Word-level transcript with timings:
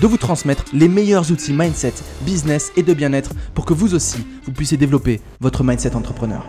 de 0.00 0.06
vous 0.06 0.16
transmettre 0.16 0.64
les 0.72 0.88
meilleurs 0.88 1.30
outils 1.30 1.52
mindset, 1.52 1.94
business 2.22 2.72
et 2.76 2.82
de 2.82 2.94
bien-être 2.94 3.32
pour 3.54 3.66
que 3.66 3.74
vous 3.74 3.94
aussi, 3.94 4.24
vous 4.44 4.52
puissiez 4.52 4.78
développer 4.78 5.20
votre 5.40 5.62
mindset 5.62 5.94
entrepreneur. 5.94 6.44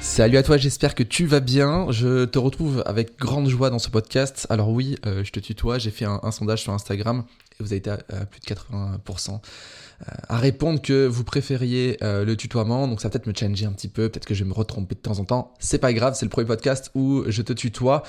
Salut 0.00 0.36
à 0.36 0.42
toi, 0.42 0.58
j'espère 0.58 0.94
que 0.94 1.02
tu 1.02 1.24
vas 1.24 1.40
bien. 1.40 1.86
Je 1.90 2.26
te 2.26 2.38
retrouve 2.38 2.82
avec 2.84 3.18
grande 3.18 3.48
joie 3.48 3.70
dans 3.70 3.78
ce 3.78 3.88
podcast. 3.88 4.46
Alors 4.50 4.68
oui, 4.68 4.96
euh, 5.06 5.24
je 5.24 5.32
te 5.32 5.40
tutoie, 5.40 5.78
j'ai 5.78 5.90
fait 5.90 6.04
un, 6.04 6.30
sondage 6.30 6.60
sur 6.60 6.74
Instagram 6.74 7.24
et 7.52 7.62
vous 7.62 7.68
avez 7.68 7.76
été 7.76 7.88
à, 7.88 7.96
plus 7.96 8.40
de 8.40 8.44
80% 8.44 9.30
euh, 9.30 9.36
à 10.28 10.38
répondre 10.38 10.80
que 10.80 11.06
vous 11.06 11.24
préfériez 11.24 11.96
euh, 12.02 12.24
le 12.24 12.36
tutoiement. 12.36 12.88
Donc 12.88 13.00
ça 13.00 13.08
va 13.08 13.12
peut-être 13.12 13.26
me 13.26 13.34
changer 13.34 13.66
un 13.66 13.72
petit 13.72 13.88
peu, 13.88 14.08
peut-être 14.08 14.26
que 14.26 14.34
je 14.34 14.44
vais 14.44 14.48
me 14.48 14.54
retromper 14.54 14.94
de 14.94 15.00
temps 15.00 15.18
en 15.18 15.24
temps. 15.24 15.54
C'est 15.58 15.78
pas 15.78 15.92
grave, 15.92 16.14
c'est 16.14 16.26
le 16.26 16.30
premier 16.30 16.46
podcast 16.46 16.90
où 16.94 17.24
je 17.26 17.42
te 17.42 17.52
tutoie. 17.52 18.02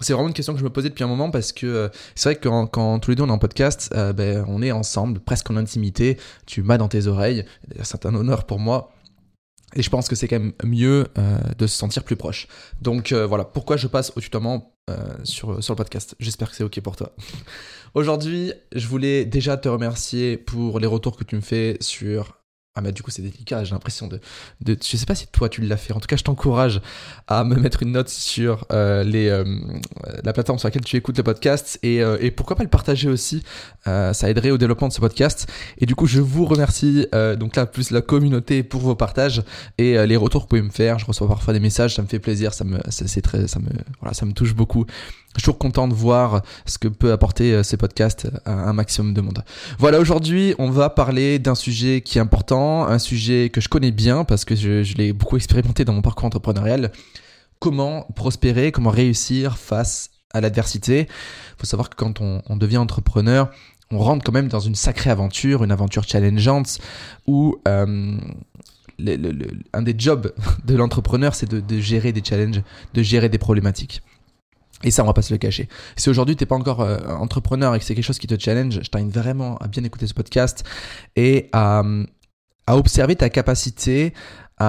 C'est 0.00 0.12
vraiment 0.12 0.28
une 0.28 0.34
question 0.34 0.52
que 0.52 0.58
je 0.58 0.64
me 0.64 0.70
posais 0.70 0.88
depuis 0.88 1.04
un 1.04 1.08
moment 1.08 1.30
parce 1.30 1.52
que 1.52 1.90
c'est 2.16 2.28
vrai 2.28 2.36
que 2.36 2.48
quand, 2.66 2.98
tous 2.98 3.10
les 3.10 3.16
deux 3.16 3.22
on 3.22 3.28
est 3.28 3.32
en 3.32 3.38
podcast, 3.38 3.94
ben, 4.16 4.44
on 4.48 4.60
est 4.60 4.72
ensemble, 4.72 5.20
presque 5.20 5.48
en 5.50 5.56
intimité. 5.56 6.18
Tu 6.46 6.64
m'as 6.64 6.78
dans 6.78 6.88
tes 6.88 7.06
oreilles. 7.06 7.44
C'est 7.84 8.04
un 8.04 8.14
honneur 8.16 8.44
pour 8.44 8.58
moi 8.58 8.93
et 9.74 9.82
je 9.82 9.90
pense 9.90 10.08
que 10.08 10.14
c'est 10.14 10.28
quand 10.28 10.38
même 10.38 10.52
mieux 10.62 11.06
euh, 11.18 11.38
de 11.58 11.66
se 11.66 11.76
sentir 11.76 12.04
plus 12.04 12.16
proche. 12.16 12.48
Donc 12.80 13.12
euh, 13.12 13.26
voilà, 13.26 13.44
pourquoi 13.44 13.76
je 13.76 13.86
passe 13.86 14.12
au 14.16 14.20
tutoiement 14.20 14.74
euh, 14.90 14.96
sur, 15.24 15.62
sur 15.62 15.74
le 15.74 15.76
podcast? 15.76 16.14
J'espère 16.20 16.50
que 16.50 16.56
c'est 16.56 16.64
OK 16.64 16.80
pour 16.80 16.96
toi. 16.96 17.14
Aujourd'hui, 17.94 18.52
je 18.74 18.86
voulais 18.86 19.24
déjà 19.24 19.56
te 19.56 19.68
remercier 19.68 20.36
pour 20.36 20.80
les 20.80 20.86
retours 20.86 21.16
que 21.16 21.24
tu 21.24 21.36
me 21.36 21.40
fais 21.40 21.76
sur 21.80 22.43
ah 22.76 22.80
mais 22.80 22.90
du 22.90 23.02
coup 23.02 23.12
c'est 23.12 23.22
délicat, 23.22 23.62
j'ai 23.62 23.70
l'impression 23.70 24.08
de, 24.08 24.20
de... 24.60 24.76
Je 24.82 24.96
sais 24.96 25.06
pas 25.06 25.14
si 25.14 25.28
toi 25.28 25.48
tu 25.48 25.60
l'as 25.60 25.76
fait, 25.76 25.92
en 25.92 26.00
tout 26.00 26.08
cas 26.08 26.16
je 26.16 26.24
t'encourage 26.24 26.80
à 27.28 27.44
me 27.44 27.54
mettre 27.54 27.84
une 27.84 27.92
note 27.92 28.08
sur 28.08 28.66
euh, 28.72 29.04
les, 29.04 29.28
euh, 29.28 29.44
la 30.24 30.32
plateforme 30.32 30.58
sur 30.58 30.66
laquelle 30.66 30.82
tu 30.82 30.96
écoutes 30.96 31.16
le 31.16 31.22
podcast 31.22 31.78
et, 31.84 32.02
euh, 32.02 32.16
et 32.20 32.32
pourquoi 32.32 32.56
pas 32.56 32.64
le 32.64 32.68
partager 32.68 33.08
aussi, 33.08 33.44
ça 33.84 34.28
aiderait 34.28 34.50
au 34.50 34.58
développement 34.58 34.88
de 34.88 34.92
ce 34.92 35.00
podcast. 35.00 35.48
Et 35.78 35.86
du 35.86 35.94
coup 35.94 36.06
je 36.06 36.20
vous 36.20 36.46
remercie 36.46 37.06
donc 37.38 37.54
là 37.54 37.66
plus 37.66 37.90
la 37.92 38.00
communauté 38.00 38.64
pour 38.64 38.80
vos 38.80 38.96
partages 38.96 39.42
et 39.78 40.04
les 40.06 40.16
retours 40.16 40.42
que 40.42 40.46
vous 40.46 40.48
pouvez 40.48 40.62
me 40.62 40.70
faire. 40.70 40.98
Je 40.98 41.06
reçois 41.06 41.28
parfois 41.28 41.52
des 41.52 41.60
messages, 41.60 41.94
ça 41.94 42.02
me 42.02 42.08
fait 42.08 42.18
plaisir, 42.18 42.54
ça 42.54 42.64
me, 42.64 42.80
c'est 42.88 43.22
très, 43.22 43.46
ça 43.46 43.60
me, 43.60 43.68
voilà, 44.00 44.14
ça 44.14 44.26
me 44.26 44.32
touche 44.32 44.54
beaucoup. 44.54 44.84
Je 45.34 45.40
suis 45.40 45.46
toujours 45.46 45.58
content 45.58 45.88
de 45.88 45.94
voir 45.94 46.42
ce 46.64 46.78
que 46.78 46.86
peut 46.86 47.10
apporter 47.10 47.52
euh, 47.52 47.62
ces 47.64 47.76
podcasts 47.76 48.28
à 48.44 48.52
un 48.52 48.72
maximum 48.72 49.14
de 49.14 49.20
monde. 49.20 49.42
Voilà, 49.80 49.98
aujourd'hui, 49.98 50.54
on 50.58 50.70
va 50.70 50.90
parler 50.90 51.40
d'un 51.40 51.56
sujet 51.56 52.02
qui 52.02 52.18
est 52.18 52.20
important, 52.20 52.86
un 52.86 53.00
sujet 53.00 53.50
que 53.50 53.60
je 53.60 53.68
connais 53.68 53.90
bien 53.90 54.22
parce 54.22 54.44
que 54.44 54.54
je, 54.54 54.94
l'ai 54.94 55.12
beaucoup 55.12 55.36
expérimenté 55.36 55.84
dans 55.84 55.92
mon 55.92 56.02
parcours 56.02 56.26
entrepreneurial. 56.26 56.92
Comment 57.58 58.06
prospérer, 58.14 58.70
comment 58.70 58.90
réussir 58.90 59.58
face 59.58 60.10
à 60.32 60.40
l'adversité? 60.40 61.08
Il 61.08 61.58
faut 61.58 61.66
savoir 61.66 61.90
que 61.90 61.96
quand 61.96 62.20
on, 62.20 62.56
devient 62.56 62.76
entrepreneur, 62.76 63.50
on 63.90 63.98
rentre 63.98 64.24
quand 64.24 64.32
même 64.32 64.48
dans 64.48 64.60
une 64.60 64.76
sacrée 64.76 65.10
aventure, 65.10 65.64
une 65.64 65.72
aventure 65.72 66.04
challengeante 66.04 66.78
où 67.26 67.56
euh, 67.66 68.16
un 69.72 69.82
des 69.82 69.94
jobs 69.98 70.32
de 70.64 70.76
l'entrepreneur, 70.76 71.34
c'est 71.34 71.50
de, 71.50 71.58
de 71.58 71.80
gérer 71.80 72.12
des 72.12 72.22
challenges, 72.22 72.62
de 72.92 73.02
gérer 73.02 73.28
des 73.28 73.38
problématiques. 73.38 74.00
Et 74.84 74.90
ça, 74.90 75.02
on 75.02 75.06
va 75.06 75.12
pas 75.12 75.22
se 75.22 75.32
le 75.32 75.38
cacher. 75.38 75.68
Si 75.96 76.08
aujourd'hui 76.10 76.36
t'es 76.36 76.46
pas 76.46 76.54
encore 76.54 76.82
euh, 76.82 76.98
entrepreneur 77.08 77.74
et 77.74 77.78
que 77.78 77.84
c'est 77.84 77.94
quelque 77.94 78.04
chose 78.04 78.18
qui 78.18 78.26
te 78.26 78.38
challenge, 78.38 78.80
je 78.82 78.88
t'invite 78.88 79.12
vraiment 79.14 79.56
à 79.58 79.66
bien 79.66 79.82
écouter 79.82 80.06
ce 80.06 80.14
podcast 80.14 80.64
et 81.16 81.48
à, 81.52 81.82
à 82.66 82.76
observer 82.76 83.16
ta 83.16 83.30
capacité 83.30 84.12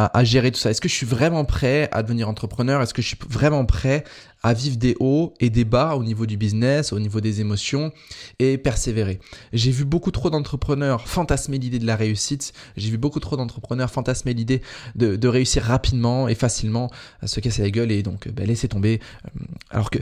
à, 0.03 0.23
gérer 0.23 0.51
tout 0.51 0.59
ça 0.59 0.72
Est-ce 0.72 0.81
que 0.81 0.89
je 0.89 0.94
suis 0.94 1.06
vraiment 1.06 1.45
prêt 1.45 1.89
à 1.91 2.03
devenir 2.03 2.28
entrepreneur? 2.28 2.81
Est-ce 2.81 2.94
que 2.94 3.01
je 3.01 3.07
suis 3.07 3.17
vraiment 3.29 3.66
prêt 3.66 4.03
à 4.44 4.53
vivre 4.53 4.78
des 4.78 4.95
hauts 5.00 5.33
et 5.39 5.50
des 5.50 5.63
bas 5.63 5.95
au 5.95 6.03
niveau 6.03 6.25
du 6.25 6.38
business, 6.38 6.91
au 6.91 7.00
niveau 7.00 7.22
des 7.22 7.39
émotions 7.39 7.91
et 8.39 8.57
persévérer? 8.57 9.19
J'ai 9.53 9.72
vu 9.72 9.85
beaucoup 9.85 10.11
trop 10.11 10.29
d'entrepreneurs 10.29 11.07
fantasmer 11.07 11.57
l'idée 11.57 11.79
de 11.79 11.85
la 11.85 11.95
réussite. 11.95 12.51
J'ai 12.75 12.89
vu 12.89 12.97
beaucoup 12.97 13.19
trop 13.19 13.38
d'entrepreneurs 13.38 13.89
fantasmer 13.89 14.34
l'idée 14.34 14.61
de, 14.95 15.28
réussir 15.28 15.63
rapidement 15.63 16.28
et 16.28 16.35
facilement, 16.35 16.91
à 17.22 17.28
se 17.28 17.39
casser 17.39 17.61
la 17.61 17.69
gueule 17.69 17.91
et 17.91 18.03
donc 18.03 18.28
ben, 18.28 18.45
laisser 18.45 18.67
tomber. 18.67 19.00
Euh, 19.25 19.44
alors 19.69 19.89
que 19.89 20.00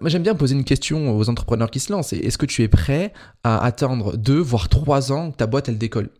moi, 0.00 0.08
j'aime 0.08 0.22
bien 0.22 0.34
poser 0.34 0.54
une 0.54 0.64
question 0.64 1.16
aux 1.16 1.28
entrepreneurs 1.28 1.70
qui 1.70 1.80
se 1.80 1.92
lancent. 1.92 2.12
Est-ce 2.12 2.38
que 2.38 2.46
tu 2.46 2.62
es 2.62 2.68
prêt 2.68 3.12
à 3.42 3.64
attendre 3.64 4.16
deux, 4.16 4.38
voire 4.38 4.68
trois 4.68 5.12
ans 5.12 5.32
que 5.32 5.36
ta 5.36 5.46
boîte, 5.46 5.68
elle 5.68 5.78
décolle? 5.78 6.10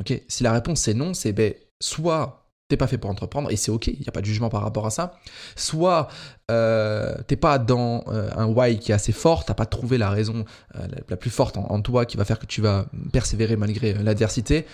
Ok? 0.00 0.20
Si 0.26 0.42
la 0.42 0.52
réponse 0.52 0.88
est 0.88 0.94
non, 0.94 1.14
c'est 1.14 1.32
ben, 1.32 1.54
soit 1.80 2.41
t'es 2.72 2.78
pas 2.78 2.86
fait 2.86 2.96
pour 2.96 3.10
entreprendre 3.10 3.50
et 3.50 3.56
c'est 3.56 3.70
ok, 3.70 3.88
il 3.88 4.00
n'y 4.00 4.08
a 4.08 4.12
pas 4.12 4.22
de 4.22 4.26
jugement 4.26 4.48
par 4.48 4.62
rapport 4.62 4.86
à 4.86 4.90
ça. 4.90 5.18
Soit 5.56 6.08
euh, 6.50 7.14
t'es 7.26 7.36
pas 7.36 7.58
dans 7.58 8.02
euh, 8.08 8.30
un 8.34 8.46
why 8.46 8.78
qui 8.78 8.92
est 8.92 8.94
assez 8.94 9.12
fort, 9.12 9.44
t'as 9.44 9.52
pas 9.52 9.66
trouvé 9.66 9.98
la 9.98 10.08
raison 10.08 10.46
euh, 10.76 10.86
la, 11.10 11.16
plus 11.18 11.28
forte 11.28 11.58
en, 11.58 11.80
toi 11.82 12.06
qui 12.06 12.16
va 12.16 12.24
faire 12.24 12.38
que 12.38 12.46
tu 12.46 12.62
vas 12.62 12.86
persévérer 13.12 13.56
malgré 13.56 13.94
euh, 13.94 14.02
l'adversité. 14.02 14.64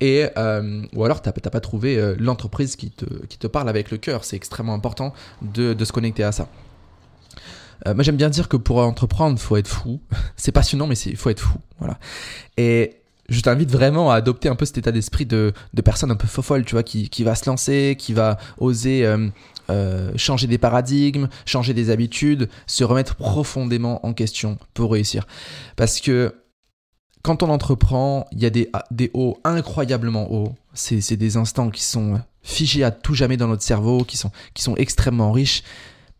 Et 0.00 0.24
ou 0.94 1.04
alors 1.04 1.20
t'as 1.20 1.32
pas 1.32 1.60
trouvé 1.60 2.16
l'entreprise 2.18 2.74
qui 2.74 2.90
te, 2.90 3.46
parle 3.46 3.68
avec 3.68 3.92
le 3.92 3.98
cœur. 3.98 4.24
C'est 4.24 4.34
extrêmement 4.34 4.74
important 4.74 5.12
de, 5.42 5.74
de 5.74 5.84
se 5.84 5.92
connecter 5.92 6.24
à 6.24 6.32
ça. 6.32 6.48
moi 7.86 8.02
j'aime 8.02 8.16
bien 8.16 8.28
dire 8.28 8.48
que 8.48 8.56
pour 8.56 8.78
entreprendre, 8.78 9.38
faut 9.38 9.56
être 9.56 9.68
fou. 9.68 10.00
c'est 10.36 10.50
passionnant, 10.50 10.88
mais 10.88 10.98
il 10.98 11.16
faut 11.16 11.30
être 11.30 11.38
fou. 11.38 11.58
Voilà. 11.78 12.00
Et 12.56 13.01
je 13.32 13.40
t'invite 13.40 13.70
vraiment 13.70 14.10
à 14.10 14.16
adopter 14.16 14.48
un 14.48 14.54
peu 14.54 14.64
cet 14.64 14.78
état 14.78 14.92
d'esprit 14.92 15.26
de, 15.26 15.52
de 15.72 15.82
personne 15.82 16.10
un 16.10 16.16
peu 16.16 16.28
fofolle, 16.28 16.64
tu 16.64 16.74
vois, 16.74 16.82
qui, 16.82 17.08
qui 17.08 17.24
va 17.24 17.34
se 17.34 17.48
lancer, 17.48 17.96
qui 17.98 18.12
va 18.12 18.38
oser 18.58 19.06
euh, 19.06 19.28
euh, 19.70 20.12
changer 20.16 20.46
des 20.46 20.58
paradigmes, 20.58 21.28
changer 21.46 21.72
des 21.72 21.90
habitudes, 21.90 22.48
se 22.66 22.84
remettre 22.84 23.16
profondément 23.16 24.04
en 24.06 24.12
question 24.12 24.58
pour 24.74 24.92
réussir. 24.92 25.26
Parce 25.76 26.00
que 26.00 26.34
quand 27.22 27.42
on 27.42 27.48
entreprend, 27.48 28.26
il 28.32 28.42
y 28.42 28.46
a 28.46 28.50
des, 28.50 28.70
des 28.90 29.10
hauts 29.14 29.38
incroyablement 29.44 30.30
hauts. 30.32 30.54
C'est 30.74 31.16
des 31.16 31.36
instants 31.36 31.70
qui 31.70 31.84
sont 31.84 32.20
figés 32.42 32.84
à 32.84 32.90
tout 32.90 33.14
jamais 33.14 33.36
dans 33.36 33.48
notre 33.48 33.62
cerveau, 33.62 34.04
qui 34.04 34.16
sont, 34.16 34.30
qui 34.54 34.62
sont 34.62 34.74
extrêmement 34.76 35.32
riches. 35.32 35.62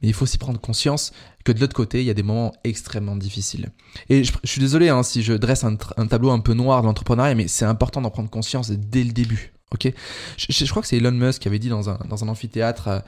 Mais 0.02 0.08
il 0.08 0.14
faut 0.14 0.24
aussi 0.24 0.38
prendre 0.38 0.60
conscience 0.60 1.12
que 1.44 1.52
de 1.52 1.60
l'autre 1.60 1.74
côté, 1.74 2.00
il 2.00 2.06
y 2.06 2.10
a 2.10 2.14
des 2.14 2.22
moments 2.22 2.52
extrêmement 2.64 3.16
difficiles. 3.16 3.70
Et 4.08 4.24
je, 4.24 4.32
suis 4.44 4.60
désolé 4.60 4.88
hein, 4.88 5.02
si 5.02 5.22
je 5.22 5.32
dresse 5.32 5.64
un, 5.64 5.76
tableau 5.76 6.30
un 6.30 6.40
peu 6.40 6.54
noir 6.54 6.82
de 6.82 6.86
l'entrepreneuriat, 6.86 7.34
mais 7.34 7.48
c'est 7.48 7.64
important 7.64 8.00
d'en 8.00 8.10
prendre 8.10 8.30
conscience 8.30 8.70
dès 8.70 9.04
le 9.04 9.12
début. 9.12 9.52
Ok? 9.72 9.92
Je, 10.36 10.70
crois 10.70 10.82
que 10.82 10.88
c'est 10.88 10.98
Elon 10.98 11.12
Musk 11.12 11.42
qui 11.42 11.48
avait 11.48 11.58
dit 11.58 11.70
dans 11.70 11.88
un, 11.88 12.28
amphithéâtre 12.28 12.88
à, 12.88 13.04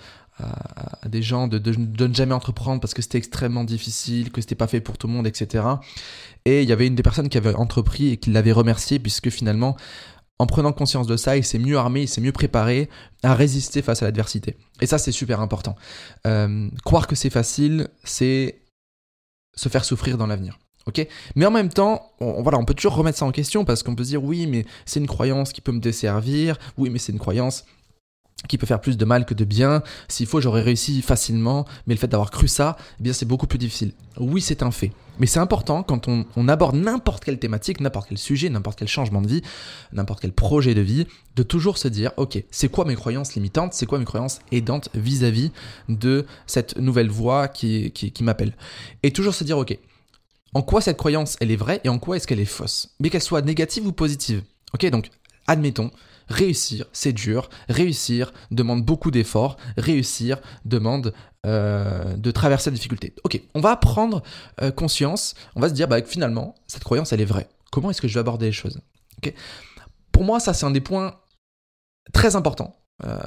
des 1.07 1.23
gens 1.23 1.47
de, 1.47 1.59
de, 1.59 2.07
ne 2.07 2.15
jamais 2.15 2.35
entreprendre 2.35 2.81
parce 2.81 2.93
que 2.93 3.03
c'était 3.03 3.19
extrêmement 3.19 3.63
difficile, 3.63 4.33
que 4.33 4.41
c'était 4.41 4.57
pas 4.57 4.67
fait 4.67 4.81
pour 4.81 4.99
tout 4.99 5.07
le 5.07 5.13
monde, 5.13 5.27
etc. 5.27 5.65
Et 6.45 6.63
il 6.63 6.69
y 6.69 6.73
avait 6.73 6.87
une 6.87 6.97
des 6.97 7.03
personnes 7.05 7.29
qui 7.29 7.39
avait 7.39 7.55
entrepris 7.55 8.09
et 8.09 8.17
qui 8.17 8.31
l'avait 8.31 8.53
remercié 8.53 8.99
puisque 8.99 9.31
finalement, 9.31 9.77
en 10.39 10.47
prenant 10.47 10.73
conscience 10.73 11.07
de 11.07 11.17
ça, 11.17 11.37
il 11.37 11.45
s'est 11.45 11.59
mieux 11.59 11.79
armé, 11.79 12.03
il 12.03 12.09
s'est 12.09 12.21
mieux 12.21 12.33
préparé 12.33 12.89
à 13.23 13.35
résister 13.35 13.83
face 13.83 14.03
à 14.03 14.07
l'adversité. 14.07 14.57
Et 14.81 14.87
ça, 14.87 14.99
c'est 14.99 15.13
super 15.13 15.41
important. 15.41 15.77
Euh, 16.27 16.69
croire 16.85 17.07
que 17.07 17.15
c'est 17.15 17.31
facile, 17.31 17.89
c'est 18.03 18.61
se 19.55 19.69
faire 19.69 19.85
souffrir 19.85 20.19
dans 20.19 20.27
l'avenir. 20.27 20.59
Ok? 20.87 21.07
Mais 21.37 21.47
en 21.47 21.51
même 21.51 21.71
temps, 21.71 22.13
on, 22.21 22.43
voilà, 22.43 22.59
on 22.59 22.65
peut 22.65 22.75
toujours 22.75 22.95
remettre 22.95 23.19
ça 23.19 23.25
en 23.25 23.33
question 23.33 23.65
parce 23.65 23.83
qu'on 23.83 23.95
peut 23.95 24.05
se 24.05 24.11
dire 24.11 24.25
oui, 24.25 24.47
mais 24.47 24.67
c'est 24.85 25.01
une 25.01 25.07
croyance 25.07 25.53
qui 25.53 25.61
peut 25.61 25.73
me 25.73 25.81
desservir. 25.81 26.59
Oui, 26.77 26.91
mais 26.91 26.99
c'est 26.99 27.13
une 27.13 27.19
croyance 27.19 27.65
qui 28.49 28.59
peut 28.59 28.67
faire 28.67 28.81
plus 28.81 28.97
de 28.97 29.05
mal 29.05 29.25
que 29.25 29.35
de 29.35 29.45
bien. 29.45 29.83
S'il 30.09 30.27
faut, 30.27 30.41
j'aurais 30.41 30.63
réussi 30.63 31.03
facilement, 31.03 31.67
mais 31.87 31.95
le 31.95 32.01
fait 32.01 32.09
d'avoir 32.09 32.31
cru 32.31 32.49
ça, 32.49 32.77
eh 33.01 33.03
bien, 33.03 33.13
c'est 33.13 33.27
beaucoup 33.27 33.47
plus 33.47 33.59
difficile. 33.59 33.93
Oui, 34.19 34.41
c'est 34.41 34.63
un 34.63 34.71
fait. 34.71 34.93
Mais 35.19 35.27
c'est 35.27 35.39
important 35.39 35.83
quand 35.83 36.09
on, 36.09 36.49
aborde 36.49 36.75
n'importe 36.75 37.25
quelle 37.25 37.39
thématique, 37.39 37.81
n'importe 37.81 38.09
quel 38.09 38.19
sujet, 38.19 38.49
n'importe 38.49 38.79
quel 38.79 38.89
changement 38.89 39.23
de 39.23 39.29
vie, 39.29 39.43
n'importe 39.93 40.21
quel 40.21 40.33
projet 40.33 40.75
de 40.75 40.81
vie, 40.81 41.07
de 41.37 41.43
toujours 41.43 41.79
se 41.79 41.89
dire, 41.89 42.11
ok, 42.17 42.43
c'est 42.51 42.69
quoi 42.69 42.85
mes 42.85 42.97
croyances 42.97 43.35
limitantes, 43.35 43.75
c'est 43.75 43.87
quoi 43.87 43.99
mes 43.99 44.05
croyances 44.05 44.41
aidantes 44.51 44.89
vis-à-vis 44.95 45.53
de 45.89 46.27
cette 46.47 46.77
nouvelle 46.79 47.11
qui, 47.55 47.93
qui, 47.93 48.11
qui 48.11 48.25
m'appelle. 48.25 48.55
Et 49.05 49.13
toujours 49.13 49.35
se 49.35 49.45
dire, 49.45 49.57
ok, 49.57 49.79
en 50.53 50.63
quoi 50.63 50.81
cette 50.81 50.97
croyance 50.97 51.37
elle 51.41 51.51
est 51.51 51.57
vraie 51.57 51.81
et 51.85 51.89
en 51.89 51.99
quoi 51.99 52.17
est-ce 52.17 52.27
qu'elle 52.27 52.41
est 52.41 52.45
fausse, 52.45 52.95
mais 52.99 53.11
qu'elle 53.11 53.23
soit 53.23 53.43
négative 53.43 53.87
ou 53.87 53.93
positive. 53.93 54.43
Ok, 54.73 54.85
donc 54.87 55.11
admettons 55.47 55.91
réussir, 56.29 56.87
c'est 56.93 57.13
dur. 57.13 57.49
Réussir 57.69 58.33
demande 58.51 58.85
beaucoup 58.85 59.11
d'efforts. 59.11 59.57
Réussir 59.77 60.41
demande 60.65 61.15
euh, 61.47 62.17
de 62.17 62.31
traverser 62.31 62.71
la 62.71 62.77
difficulté. 62.77 63.15
Ok, 63.25 63.41
on 63.55 63.61
va 63.61 63.77
prendre 63.77 64.23
euh, 64.63 64.71
conscience. 64.71 65.35
On 65.57 65.61
va 65.61 65.69
se 65.69 65.75
dire, 65.75 65.89
bah, 65.89 66.03
finalement, 66.03 66.55
cette 66.67 66.85
croyance, 66.85 67.13
elle 67.13 67.21
est 67.21 67.27
vraie. 67.27 67.49
Comment 67.71 67.91
est-ce 67.91 68.01
que 68.01 68.09
je 68.09 68.15
vais 68.15 68.21
aborder 68.21 68.47
les 68.47 68.53
choses? 68.53 68.81
Ok. 69.19 69.35
Pour 70.13 70.25
moi, 70.25 70.41
ça, 70.41 70.55
c'est 70.55 70.65
un 70.65 70.71
des 70.71 70.81
points 70.81 71.21
très 72.13 72.37
importants 72.37 72.77
euh, 73.05 73.19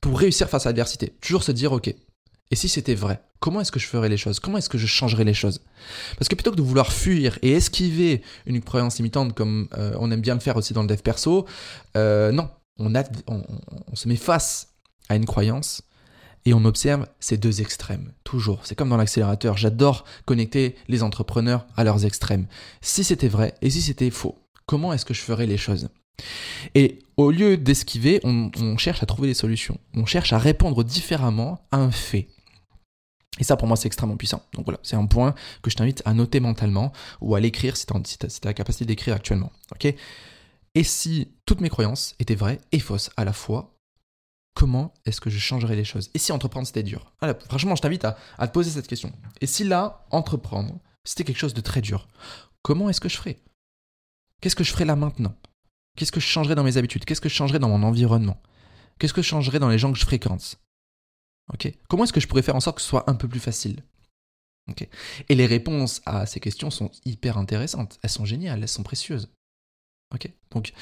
pour 0.00 0.18
réussir 0.18 0.48
face 0.48 0.66
à 0.66 0.68
l'adversité. 0.68 1.16
Toujours 1.20 1.42
se 1.42 1.52
dire, 1.52 1.72
ok, 1.72 1.94
et 2.52 2.56
si 2.56 2.68
c'était 2.68 2.94
vrai 2.94 3.20
Comment 3.40 3.60
est-ce 3.60 3.72
que 3.72 3.80
je 3.80 3.88
ferais 3.88 4.08
les 4.08 4.16
choses? 4.16 4.38
Comment 4.38 4.58
est-ce 4.58 4.68
que 4.68 4.78
je 4.78 4.86
changerais 4.86 5.24
les 5.24 5.34
choses? 5.34 5.62
Parce 6.16 6.28
que 6.28 6.36
plutôt 6.36 6.52
que 6.52 6.56
de 6.56 6.62
vouloir 6.62 6.92
fuir 6.92 7.40
et 7.42 7.50
esquiver 7.50 8.22
une 8.46 8.60
croyance 8.60 8.98
limitante 8.98 9.34
comme 9.34 9.66
euh, 9.76 9.96
on 9.98 10.12
aime 10.12 10.20
bien 10.20 10.34
le 10.34 10.40
faire 10.40 10.56
aussi 10.56 10.72
dans 10.72 10.82
le 10.82 10.86
dev 10.86 10.98
perso, 10.98 11.44
euh, 11.96 12.30
non, 12.30 12.48
on, 12.78 12.92
se 13.94 14.06
met 14.06 14.14
face 14.14 14.68
à 15.08 15.16
une 15.16 15.24
croyance 15.26 15.82
et 16.44 16.54
on 16.54 16.64
observe 16.64 17.08
ces 17.18 17.36
deux 17.36 17.60
extrêmes, 17.60 18.12
toujours. 18.22 18.60
C'est 18.64 18.76
comme 18.76 18.90
dans 18.90 18.96
l'accélérateur, 18.96 19.56
j'adore 19.56 20.04
connecter 20.24 20.76
les 20.86 21.02
entrepreneurs 21.02 21.66
à 21.76 21.82
leurs 21.82 22.04
extrêmes. 22.04 22.46
Si 22.80 23.02
c'était 23.02 23.26
vrai 23.26 23.54
et 23.60 23.70
si 23.70 23.82
c'était 23.82 24.10
faux, 24.10 24.38
comment 24.66 24.92
est-ce 24.92 25.04
que 25.04 25.14
je 25.14 25.22
ferais 25.22 25.46
les 25.46 25.58
choses? 25.58 25.88
Et 26.76 27.00
au 27.16 27.32
lieu 27.32 27.56
d'esquiver, 27.56 28.20
on, 28.22 28.76
cherche 28.78 29.02
à 29.02 29.06
trouver 29.06 29.28
des 29.28 29.34
solutions. 29.34 29.78
On 29.94 30.06
cherche 30.06 30.32
à 30.32 30.38
répondre 30.38 30.84
différemment 30.84 31.66
à 31.72 31.78
un 31.78 31.90
fait. 31.90 32.28
Et 33.38 33.44
ça, 33.44 33.56
pour 33.56 33.66
moi, 33.66 33.76
c'est 33.76 33.86
extrêmement 33.86 34.16
puissant. 34.16 34.42
Donc 34.52 34.66
voilà, 34.66 34.78
c'est 34.82 34.96
un 34.96 35.06
point 35.06 35.34
que 35.62 35.70
je 35.70 35.76
t'invite 35.76 36.02
à 36.04 36.12
noter 36.12 36.40
mentalement 36.40 36.92
ou 37.20 37.34
à 37.34 37.40
l'écrire 37.40 37.76
si 37.76 37.86
tu 37.86 37.94
as, 37.94 38.40
la 38.44 38.54
capacité 38.54 38.84
d'écrire 38.84 39.14
actuellement. 39.14 39.50
Et 40.74 40.84
si 40.84 41.28
toutes 41.46 41.60
mes 41.60 41.70
croyances 41.70 42.14
étaient 42.18 42.34
vraies 42.34 42.60
et 42.72 42.78
fausses 42.78 43.10
à 43.16 43.24
la 43.24 43.32
fois, 43.32 43.74
comment 44.54 44.92
est-ce 45.06 45.20
que 45.20 45.30
je 45.30 45.38
changerais 45.38 45.76
les 45.76 45.84
choses? 45.84 46.10
Et 46.14 46.18
si 46.18 46.32
entreprendre, 46.32 46.66
c'était 46.66 46.82
dur? 46.82 47.12
Franchement, 47.48 47.74
je 47.74 47.82
t'invite 47.82 48.04
à, 48.04 48.18
à, 48.38 48.48
te 48.48 48.52
poser 48.52 48.70
cette 48.70 48.86
question. 48.86 49.12
Et 49.40 49.46
si 49.46 49.64
là, 49.64 50.06
entreprendre, 50.10 50.78
c'était 51.04 51.24
quelque 51.24 51.38
chose 51.38 51.54
de 51.54 51.60
très 51.60 51.80
dur, 51.80 52.08
comment 52.62 52.88
est-ce 52.90 53.00
que 53.00 53.08
je 53.08 53.16
ferais? 53.16 53.38
Qu'est-ce 54.40 54.56
que 54.56 54.64
je 54.64 54.72
ferais 54.72 54.84
là 54.84 54.96
maintenant? 54.96 55.34
Qu'est-ce 55.96 56.12
que 56.12 56.20
je 56.20 56.26
changerais 56.26 56.54
dans 56.54 56.64
mes 56.64 56.76
habitudes? 56.76 57.04
Qu'est-ce 57.04 57.20
que 57.20 57.28
je 57.28 57.34
changerais 57.34 57.58
dans 57.58 57.68
mon 57.68 57.82
environnement? 57.82 58.40
Qu'est-ce 58.98 59.14
que 59.14 59.22
je 59.22 59.28
changerais 59.28 59.58
dans 59.58 59.68
les 59.68 59.78
gens 59.78 59.92
que 59.92 59.98
je 59.98 60.04
fréquente? 60.04 60.58
Comment 61.88 62.04
est-ce 62.04 62.12
que 62.12 62.20
je 62.20 62.28
pourrais 62.28 62.42
faire 62.42 62.56
en 62.56 62.60
sorte 62.60 62.76
que 62.76 62.82
ce 62.82 62.88
soit 62.88 63.08
un 63.10 63.14
peu 63.14 63.28
plus 63.28 63.40
facile? 63.40 63.82
Et 65.28 65.34
les 65.34 65.46
réponses 65.46 66.00
à 66.06 66.24
ces 66.26 66.40
questions 66.40 66.70
sont 66.70 66.90
hyper 67.04 67.36
intéressantes. 67.36 67.98
Elles 68.02 68.10
sont 68.10 68.24
géniales, 68.24 68.60
elles 68.62 68.68
sont 68.68 68.82
précieuses. 68.82 69.28
Donc 70.50 70.72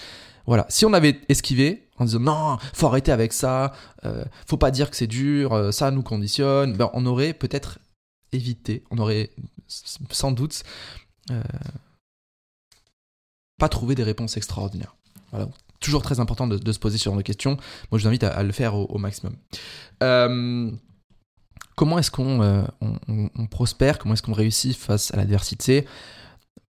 voilà, 0.46 0.66
si 0.68 0.84
on 0.84 0.92
avait 0.92 1.20
esquivé 1.28 1.88
en 1.98 2.04
disant 2.04 2.20
non, 2.20 2.58
faut 2.72 2.86
arrêter 2.86 3.12
avec 3.12 3.32
ça, 3.32 3.72
euh, 4.04 4.24
faut 4.46 4.56
pas 4.56 4.70
dire 4.70 4.90
que 4.90 4.96
c'est 4.96 5.06
dur, 5.06 5.52
euh, 5.52 5.70
ça 5.70 5.90
nous 5.90 6.02
conditionne, 6.02 6.76
ben, 6.76 6.90
on 6.94 7.06
aurait 7.06 7.34
peut-être 7.34 7.78
évité, 8.32 8.82
on 8.90 8.98
aurait 8.98 9.30
sans 9.68 10.32
doute 10.32 10.64
euh, 11.30 11.42
pas 13.58 13.68
trouvé 13.68 13.94
des 13.94 14.02
réponses 14.02 14.36
extraordinaires. 14.36 14.96
Voilà, 15.30 15.48
toujours 15.80 16.02
très 16.02 16.20
important 16.20 16.46
de, 16.46 16.72
se 16.72 16.78
poser 16.78 16.98
sur 16.98 17.16
des 17.16 17.22
questions. 17.22 17.56
Moi, 17.90 17.98
je 17.98 18.02
vous 18.02 18.08
invite 18.08 18.22
à, 18.22 18.42
le 18.42 18.52
faire 18.52 18.74
au, 18.74 18.98
maximum. 18.98 19.34
Euh, 20.02 20.70
comment 21.74 21.98
est-ce 21.98 22.10
qu'on 22.10 22.42
euh, 22.42 22.62
prospère? 23.50 23.98
Comment 23.98 24.14
est-ce 24.14 24.22
qu'on 24.22 24.34
réussit 24.34 24.76
face 24.76 25.12
à 25.12 25.16
l'adversité? 25.16 25.86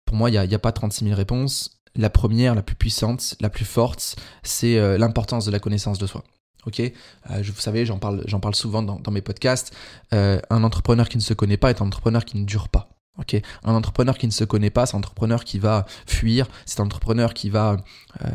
Pour 0.05 0.15
moi, 0.15 0.29
il 0.29 0.39
n'y 0.47 0.55
a, 0.55 0.59
pas 0.59 0.71
36 0.71 1.05
000 1.05 1.15
réponses. 1.15 1.81
La 1.95 2.09
première, 2.09 2.53
la 2.53 2.61
plus 2.61 2.75
puissante, 2.75 3.35
la 3.39 3.49
plus 3.49 3.65
forte, 3.65 4.17
c'est 4.43 4.77
euh, 4.77 4.97
l'importance 4.97 5.45
de 5.45 5.51
la 5.51 5.59
connaissance 5.59 5.97
de 5.97 6.05
soi. 6.05 6.23
Ok, 6.65 6.81
vous 7.29 7.61
savez, 7.61 7.85
j'en 7.85 7.97
parle, 7.97 8.23
j'en 8.25 8.41
parle 8.41 8.53
souvent 8.53 8.83
dans 8.83 9.11
mes 9.11 9.21
podcasts. 9.21 9.73
un 10.11 10.63
entrepreneur 10.65 11.07
qui 11.07 11.15
ne 11.15 11.21
se 11.21 11.33
connaît 11.33 11.55
pas 11.55 11.69
est 11.69 11.81
un 11.81 11.85
entrepreneur 11.85 12.25
qui 12.25 12.37
ne 12.37 12.43
dure 12.43 12.67
pas. 12.67 12.96
Ok, 13.19 13.35
un 13.63 13.73
entrepreneur 13.73 14.15
qui 14.15 14.27
ne 14.27 14.31
se 14.31 14.43
connaît 14.43 14.69
pas, 14.69 14.85
c'est 14.85 14.95
un 14.95 14.99
entrepreneur 14.99 15.43
qui 15.43 15.57
va 15.57 15.87
fuir, 16.05 16.47
c'est 16.65 16.81
un 16.81 16.85
entrepreneur 16.85 17.33
qui 17.33 17.49
va 17.49 17.77
euh, 18.23 18.29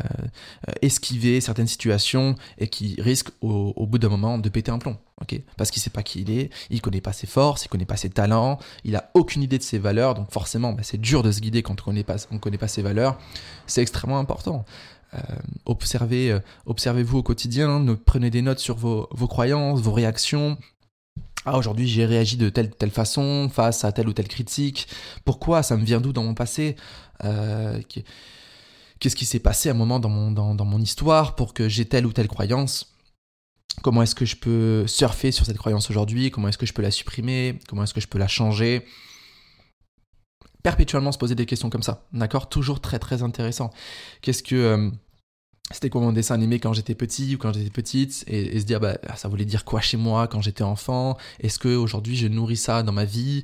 esquiver 0.81 1.39
certaines 1.39 1.67
situations 1.67 2.35
et 2.57 2.67
qui 2.67 2.99
risque 2.99 3.29
au, 3.41 3.87
bout 3.87 3.97
d'un 3.97 4.09
moment 4.09 4.37
de 4.37 4.49
péter 4.49 4.71
un 4.71 4.79
plomb. 4.79 4.97
Ok, 5.21 5.39
parce 5.55 5.71
qu'il 5.71 5.81
sait 5.81 5.89
pas 5.89 6.03
qui 6.03 6.21
il 6.21 6.31
est, 6.31 6.49
il 6.69 6.81
connaît 6.81 6.99
pas 6.99 7.13
ses 7.13 7.27
forces, 7.27 7.63
il 7.63 7.69
connaît 7.69 7.85
pas 7.85 7.95
ses 7.95 8.09
talents, 8.09 8.59
il 8.83 8.97
a 8.97 9.09
aucune 9.13 9.41
idée 9.41 9.57
de 9.57 9.63
ses 9.63 9.77
valeurs, 9.79 10.15
donc 10.15 10.29
forcément, 10.31 10.73
bah, 10.73 10.83
c'est 10.83 10.99
dur 10.99 11.23
de 11.23 11.31
se 11.31 11.39
guider 11.39 11.63
quand 11.63 11.79
on 11.81 11.85
connaît 11.85 12.03
pas, 12.03 12.17
on 12.31 12.39
connaît 12.39 12.57
pas 12.57 12.67
ses 12.67 12.81
valeurs. 12.81 13.17
C'est 13.67 13.81
extrêmement 13.81 14.19
important. 14.19 14.65
Euh, 15.13 15.19
observez, 15.65 16.31
euh, 16.31 16.39
observez-vous 16.65 17.19
au 17.19 17.23
quotidien, 17.23 17.85
prenez 18.03 18.29
des 18.29 18.41
notes 18.41 18.59
sur 18.59 18.75
vos, 18.75 19.07
vos 19.11 19.27
croyances, 19.27 19.79
vos 19.81 19.93
réactions, 19.93 20.57
ah, 21.45 21.57
aujourd'hui 21.57 21.87
j'ai 21.87 22.05
réagi 22.05 22.37
de 22.37 22.49
telle 22.49 22.71
telle 22.71 22.91
façon 22.91 23.49
face 23.49 23.83
à 23.83 23.91
telle 23.91 24.07
ou 24.07 24.13
telle 24.13 24.27
critique. 24.27 24.87
Pourquoi 25.25 25.63
Ça 25.63 25.77
me 25.77 25.83
vient 25.83 26.01
d'où 26.01 26.13
dans 26.13 26.23
mon 26.23 26.33
passé? 26.33 26.75
Euh, 27.23 27.79
Qu'est-ce 28.99 29.17
qui 29.17 29.25
s'est 29.25 29.39
passé 29.39 29.67
à 29.67 29.73
un 29.73 29.75
moment 29.75 29.99
dans 29.99 30.07
mon, 30.07 30.31
dans, 30.31 30.55
dans 30.55 30.63
mon 30.63 30.79
histoire 30.79 31.35
pour 31.35 31.53
que 31.53 31.67
j'ai 31.67 31.83
telle 31.85 32.05
ou 32.05 32.13
telle 32.13 32.29
croyance? 32.29 32.95
Comment 33.81 34.01
est-ce 34.03 34.15
que 34.15 34.23
je 34.23 34.37
peux 34.37 34.87
surfer 34.87 35.31
sur 35.31 35.45
cette 35.45 35.57
croyance 35.57 35.89
aujourd'hui? 35.89 36.31
Comment 36.31 36.47
est-ce 36.47 36.57
que 36.57 36.65
je 36.65 36.73
peux 36.73 36.81
la 36.81 36.91
supprimer? 36.91 37.59
Comment 37.67 37.83
est-ce 37.83 37.93
que 37.93 37.99
je 37.99 38.07
peux 38.07 38.19
la 38.19 38.29
changer? 38.29 38.85
Perpétuellement 40.61 41.11
se 41.11 41.17
poser 41.17 41.35
des 41.35 41.45
questions 41.45 41.69
comme 41.69 41.83
ça, 41.83 42.05
d'accord? 42.13 42.47
Toujours 42.47 42.79
très 42.79 42.97
très 42.97 43.23
intéressant. 43.23 43.71
Qu'est-ce 44.21 44.43
que... 44.43 44.55
Euh, 44.55 44.89
c'était 45.71 45.89
quoi 45.89 46.01
mon 46.01 46.11
dessin 46.11 46.35
animé 46.35 46.59
quand 46.59 46.73
j'étais 46.73 46.93
petit 46.93 47.35
ou 47.35 47.37
quand 47.37 47.53
j'étais 47.53 47.69
petite 47.69 48.23
et, 48.27 48.59
se 48.59 48.65
dire 48.65 48.79
bah 48.79 48.97
ça 49.15 49.27
voulait 49.27 49.45
dire 49.45 49.63
quoi 49.63 49.79
chez 49.79 49.97
moi 49.97 50.27
quand 50.27 50.41
j'étais 50.41 50.63
enfant? 50.63 51.17
Est-ce 51.39 51.57
que 51.57 51.73
aujourd'hui 51.73 52.15
je 52.15 52.27
nourris 52.27 52.57
ça 52.57 52.83
dans 52.83 52.91
ma 52.91 53.05
vie? 53.05 53.43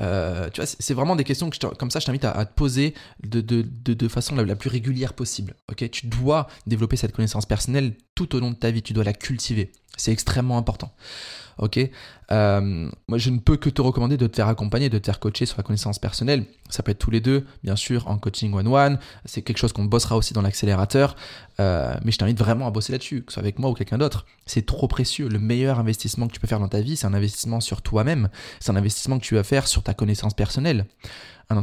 Euh, 0.00 0.48
tu 0.50 0.60
vois 0.60 0.66
c'est 0.66 0.94
vraiment 0.94 1.16
des 1.16 1.24
questions 1.24 1.50
que 1.50 1.66
comme 1.74 1.90
ça 1.90 2.00
je 2.00 2.06
t'invite 2.06 2.24
à, 2.24 2.44
te 2.46 2.54
poser 2.54 2.94
de, 3.24 3.42
de, 3.42 3.62
de, 3.62 4.08
façon 4.08 4.34
la, 4.34 4.56
plus 4.56 4.70
régulière 4.70 5.12
possible 5.12 5.54
ok? 5.70 5.90
Tu 5.90 6.06
dois 6.06 6.48
développer 6.66 6.96
cette 6.96 7.12
connaissance 7.12 7.44
personnelle 7.44 7.92
tout 8.14 8.34
au 8.34 8.40
long 8.40 8.50
de 8.50 8.56
ta 8.56 8.70
vie 8.70 8.80
tu 8.80 8.94
dois 8.94 9.04
la 9.04 9.12
cultiver 9.12 9.70
c'est 9.98 10.10
extrêmement 10.10 10.56
important 10.56 10.94
ok? 11.58 11.78
Euh, 12.30 12.90
Moi, 13.08 13.18
je 13.18 13.30
ne 13.30 13.38
peux 13.38 13.56
que 13.56 13.68
te 13.68 13.82
recommander 13.82 14.16
de 14.16 14.26
te 14.26 14.36
faire 14.36 14.48
accompagner, 14.48 14.88
de 14.88 14.98
te 14.98 15.06
faire 15.06 15.20
coacher 15.20 15.46
sur 15.46 15.56
la 15.58 15.62
connaissance 15.62 15.98
personnelle. 15.98 16.46
Ça 16.70 16.82
peut 16.82 16.92
être 16.92 16.98
tous 16.98 17.10
les 17.10 17.20
deux, 17.20 17.46
bien 17.62 17.76
sûr, 17.76 18.08
en 18.08 18.18
coaching 18.18 18.52
one-one. 18.54 18.98
C'est 19.24 19.42
quelque 19.42 19.58
chose 19.58 19.72
qu'on 19.72 19.84
bossera 19.84 20.16
aussi 20.16 20.32
dans 20.32 20.42
l'accélérateur. 20.42 21.16
Euh, 21.62 21.94
mais 22.04 22.10
je 22.10 22.18
t'invite 22.18 22.38
vraiment 22.38 22.66
à 22.66 22.70
bosser 22.70 22.92
là-dessus, 22.92 23.22
que 23.22 23.32
ce 23.32 23.34
soit 23.34 23.42
avec 23.42 23.58
moi 23.58 23.70
ou 23.70 23.74
quelqu'un 23.74 23.98
d'autre. 23.98 24.26
C'est 24.46 24.66
trop 24.66 24.88
précieux. 24.88 25.28
Le 25.28 25.38
meilleur 25.38 25.78
investissement 25.78 26.26
que 26.26 26.32
tu 26.32 26.40
peux 26.40 26.48
faire 26.48 26.60
dans 26.60 26.68
ta 26.68 26.80
vie, 26.80 26.96
c'est 26.96 27.06
un 27.06 27.14
investissement 27.14 27.60
sur 27.60 27.82
toi-même. 27.82 28.28
C'est 28.60 28.72
un 28.72 28.76
investissement 28.76 29.18
que 29.18 29.24
tu 29.24 29.34
vas 29.34 29.44
faire 29.44 29.68
sur 29.68 29.82
ta 29.82 29.94
connaissance 29.94 30.34
personnelle. 30.34 30.86
Un, 31.50 31.58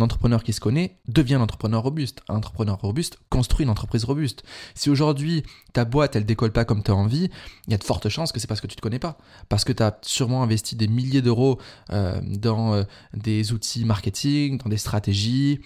entrepreneur 0.00 0.42
qui 0.42 0.54
se 0.54 0.60
connaît 0.60 0.96
devient 1.08 1.34
un 1.34 1.42
entrepreneur 1.42 1.82
robuste. 1.82 2.22
Un 2.28 2.36
entrepreneur 2.36 2.80
robuste 2.80 3.18
construit 3.28 3.64
une 3.64 3.70
entreprise 3.70 4.04
robuste. 4.04 4.44
Si 4.74 4.88
aujourd'hui 4.88 5.42
ta 5.74 5.84
boîte 5.84 6.16
elle 6.16 6.24
décolle 6.24 6.52
pas 6.52 6.64
comme 6.64 6.82
tu 6.82 6.90
as 6.90 6.94
envie, 6.94 7.28
il 7.66 7.70
y 7.70 7.74
a 7.74 7.76
de 7.76 7.84
fortes 7.84 8.08
chances 8.08 8.32
que 8.32 8.40
c'est 8.40 8.46
parce 8.46 8.62
que 8.62 8.66
tu 8.66 8.76
te 8.76 8.80
connais 8.80 8.98
pas. 8.98 9.18
Parce 9.50 9.64
que 9.64 9.72
tu 9.72 9.82
as 9.82 9.98
sûrement 10.02 10.42
investi 10.42 10.74
des 10.74 10.88
milliers 10.88 11.20
d'euros 11.20 11.60
euh, 11.90 12.18
dans 12.24 12.72
euh, 12.72 12.84
des 13.12 13.52
outils 13.52 13.84
marketing, 13.84 14.56
dans 14.58 14.70
des 14.70 14.78
stratégies, 14.78 15.60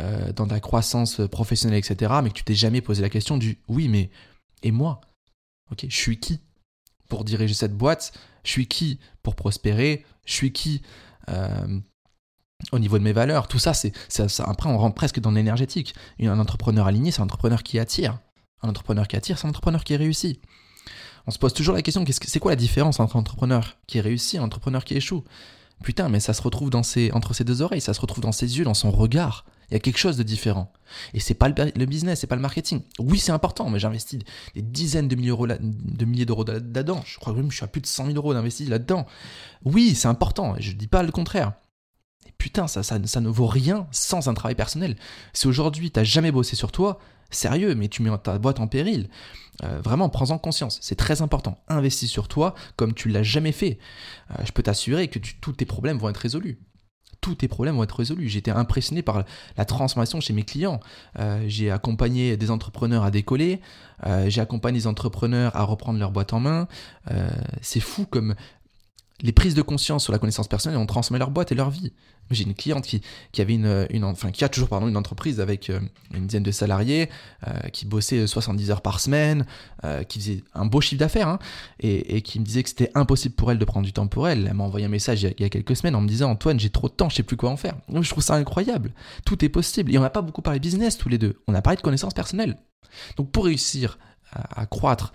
euh, 0.00 0.32
dans 0.32 0.46
ta 0.46 0.60
croissance 0.60 1.20
professionnelle, 1.30 1.78
etc. 1.78 2.12
Mais 2.22 2.30
que 2.30 2.34
tu 2.34 2.44
t'es 2.44 2.54
jamais 2.54 2.80
posé 2.80 3.02
la 3.02 3.10
question 3.10 3.36
du 3.36 3.58
oui, 3.68 3.88
mais 3.88 4.10
et 4.62 4.72
moi? 4.72 5.00
Ok, 5.70 5.86
je 5.88 5.96
suis 5.96 6.18
qui 6.18 6.40
pour 7.08 7.24
diriger 7.24 7.54
cette 7.54 7.76
boîte? 7.76 8.12
Je 8.44 8.50
suis 8.50 8.66
qui 8.66 8.98
pour 9.22 9.34
prospérer? 9.36 10.04
Je 10.24 10.32
suis 10.32 10.52
qui 10.52 10.82
au 12.72 12.78
niveau 12.78 12.98
de 12.98 13.04
mes 13.04 13.12
valeurs, 13.12 13.48
tout 13.48 13.58
ça, 13.58 13.72
c'est 13.72 13.92
ça, 14.08 14.44
après 14.44 14.68
on 14.68 14.76
rentre 14.76 14.94
presque 14.94 15.20
dans 15.20 15.30
l'énergétique. 15.30 15.94
Un 16.20 16.38
entrepreneur 16.38 16.86
aligné, 16.86 17.10
c'est 17.10 17.20
un 17.20 17.24
entrepreneur 17.24 17.62
qui 17.62 17.78
attire. 17.78 18.18
Un 18.62 18.68
entrepreneur 18.68 19.08
qui 19.08 19.16
attire, 19.16 19.38
c'est 19.38 19.46
un 19.46 19.50
entrepreneur 19.50 19.82
qui 19.84 19.96
réussit. 19.96 20.40
On 21.26 21.30
se 21.30 21.38
pose 21.38 21.54
toujours 21.54 21.74
la 21.74 21.82
question, 21.82 22.04
c'est 22.08 22.38
quoi 22.38 22.52
la 22.52 22.56
différence 22.56 23.00
entre 23.00 23.16
un 23.16 23.20
entrepreneur 23.20 23.76
qui 23.86 24.00
réussit 24.00 24.34
et 24.34 24.38
un 24.38 24.44
entrepreneur 24.44 24.84
qui 24.84 24.94
échoue? 24.94 25.24
Putain, 25.82 26.08
mais 26.08 26.20
ça 26.20 26.34
se 26.34 26.42
retrouve 26.42 26.68
dans 26.68 26.82
entre 27.12 27.34
ses 27.34 27.44
deux 27.44 27.62
oreilles, 27.62 27.80
ça 27.80 27.94
se 27.94 28.00
retrouve 28.00 28.22
dans 28.22 28.32
ses 28.32 28.58
yeux, 28.58 28.64
dans 28.64 28.74
son 28.74 28.90
regard. 28.90 29.46
Il 29.70 29.74
y 29.74 29.76
a 29.76 29.80
quelque 29.80 29.98
chose 29.98 30.16
de 30.16 30.22
différent. 30.22 30.72
Et 31.14 31.20
c'est 31.20 31.34
pas 31.34 31.48
le, 31.48 31.86
business, 31.86 32.20
c'est 32.20 32.26
pas 32.26 32.36
le 32.36 32.42
marketing. 32.42 32.82
Oui, 32.98 33.18
c'est 33.18 33.32
important, 33.32 33.70
mais 33.70 33.78
j'investis 33.78 34.18
des 34.54 34.62
dizaines 34.62 35.08
de 35.08 35.14
milliers, 35.14 35.36
de 35.60 36.04
milliers 36.04 36.26
d'euros 36.26 36.44
là-dedans. 36.44 37.02
Je 37.06 37.18
crois 37.18 37.32
que 37.32 37.42
je 37.48 37.54
suis 37.54 37.64
à 37.64 37.68
plus 37.68 37.80
de 37.80 37.86
100 37.86 38.06
000 38.06 38.16
euros 38.16 38.34
d'investis 38.34 38.68
là-dedans. 38.68 39.06
Oui, 39.64 39.94
c'est 39.94 40.08
important, 40.08 40.56
je 40.58 40.72
dis 40.72 40.88
pas 40.88 41.02
le 41.02 41.12
contraire 41.12 41.52
putain, 42.40 42.66
ça, 42.66 42.82
ça, 42.82 42.98
ne 42.98 43.28
vaut 43.28 43.46
rien 43.46 43.86
sans 43.92 44.28
un 44.28 44.34
travail 44.34 44.54
personnel. 44.54 44.96
Si 45.34 45.46
aujourd'hui 45.46 45.90
t'as 45.90 46.04
jamais 46.04 46.32
bossé 46.32 46.56
sur 46.56 46.72
toi, 46.72 46.98
sérieux, 47.30 47.74
mais 47.74 47.88
tu 47.88 48.02
mets 48.02 48.10
ta 48.18 48.38
boîte 48.38 48.58
en 48.58 48.66
péril. 48.66 49.08
Euh, 49.62 49.80
vraiment, 49.82 50.08
prends-en 50.08 50.38
conscience, 50.38 50.78
c'est 50.80 50.96
très 50.96 51.22
important. 51.22 51.62
Investis 51.68 52.10
sur 52.10 52.28
toi 52.28 52.54
comme 52.76 52.94
tu 52.94 53.08
l'as 53.08 53.22
jamais 53.22 53.52
fait. 53.52 53.78
Euh, 54.30 54.42
je 54.44 54.52
peux 54.52 54.62
t'assurer 54.62 55.08
que 55.08 55.18
tous 55.18 55.52
tes 55.52 55.66
problèmes 55.66 55.98
vont 55.98 56.08
être 56.08 56.16
résolus. 56.16 56.58
Tous 57.20 57.34
tes 57.34 57.48
problèmes 57.48 57.76
vont 57.76 57.84
être 57.84 57.96
résolus. 57.96 58.28
J'étais 58.28 58.50
impressionné 58.50 59.02
par 59.02 59.24
la 59.56 59.64
transformation 59.64 60.20
chez 60.20 60.32
mes 60.32 60.42
clients. 60.42 60.80
Euh, 61.18 61.44
j'ai 61.46 61.70
accompagné 61.70 62.36
des 62.36 62.50
entrepreneurs 62.50 63.04
à 63.04 63.10
décoller, 63.10 63.60
euh, 64.06 64.28
j'ai 64.28 64.40
accompagné 64.40 64.78
des 64.78 64.86
entrepreneurs 64.86 65.54
à 65.56 65.62
reprendre 65.62 65.98
leur 65.98 66.10
boîte 66.10 66.32
en 66.32 66.40
main. 66.40 66.68
Euh, 67.10 67.28
c'est 67.62 67.80
fou 67.80 68.06
comme 68.06 68.34
les 69.22 69.32
prises 69.32 69.54
de 69.54 69.62
conscience 69.62 70.04
sur 70.04 70.12
la 70.12 70.18
connaissance 70.18 70.48
personnelle 70.48 70.78
ont 70.78 70.86
transformé 70.86 71.18
leur 71.18 71.30
boîte 71.30 71.52
et 71.52 71.54
leur 71.54 71.70
vie. 71.70 71.92
J'ai 72.30 72.44
une 72.44 72.54
cliente 72.54 72.86
qui, 72.86 73.02
avait 73.40 73.54
une, 73.54 74.04
enfin, 74.04 74.30
qui 74.30 74.44
a 74.44 74.48
toujours 74.48 74.68
pardon, 74.68 74.86
une 74.86 74.96
entreprise 74.96 75.40
avec 75.40 75.68
euh, 75.68 75.80
une 76.14 76.26
dizaine 76.26 76.44
de 76.44 76.52
salariés, 76.52 77.08
euh, 77.48 77.68
qui 77.72 77.86
bossait 77.86 78.26
70 78.26 78.70
heures 78.70 78.82
par 78.82 79.00
semaine, 79.00 79.46
euh, 79.84 80.04
qui 80.04 80.20
faisait 80.20 80.44
un 80.54 80.64
beau 80.64 80.80
chiffre 80.80 81.00
d'affaires, 81.00 81.28
hein, 81.28 81.38
et, 81.80 82.22
qui 82.22 82.38
me 82.38 82.44
disait 82.44 82.62
que 82.62 82.68
c'était 82.68 82.92
impossible 82.94 83.34
pour 83.34 83.50
elle 83.50 83.58
de 83.58 83.64
prendre 83.64 83.84
du 83.84 83.92
temps 83.92 84.06
pour 84.06 84.28
elle. 84.28 84.46
Elle 84.46 84.54
m'a 84.54 84.62
envoyé 84.62 84.86
un 84.86 84.90
message 84.90 85.22
il 85.22 85.40
y, 85.40 85.44
a, 85.44 85.48
quelques 85.48 85.74
semaines 85.74 85.96
en 85.96 86.00
me 86.00 86.08
disant 86.08 86.30
Antoine, 86.30 86.60
j'ai 86.60 86.70
trop 86.70 86.88
de 86.88 86.94
temps, 86.94 87.08
je 87.08 87.16
sais 87.16 87.22
plus 87.24 87.36
quoi 87.36 87.50
en 87.50 87.56
faire. 87.56 87.74
Donc, 87.88 88.04
je 88.04 88.10
trouve 88.10 88.22
ça 88.22 88.34
incroyable. 88.34 88.92
Tout 89.26 89.44
est 89.44 89.48
possible. 89.48 89.92
Et 89.92 89.98
on 89.98 90.02
n'a 90.02 90.10
pas 90.10 90.22
beaucoup 90.22 90.42
parlé 90.42 90.60
business 90.60 90.98
tous 90.98 91.08
les 91.08 91.18
deux. 91.18 91.40
On 91.48 91.54
a 91.54 91.62
parlé 91.62 91.76
de 91.76 91.82
connaissances 91.82 92.14
personnelles. 92.14 92.56
Donc 93.16 93.30
pour 93.30 93.44
réussir 93.44 93.98
à, 94.32 94.66
croître 94.66 95.12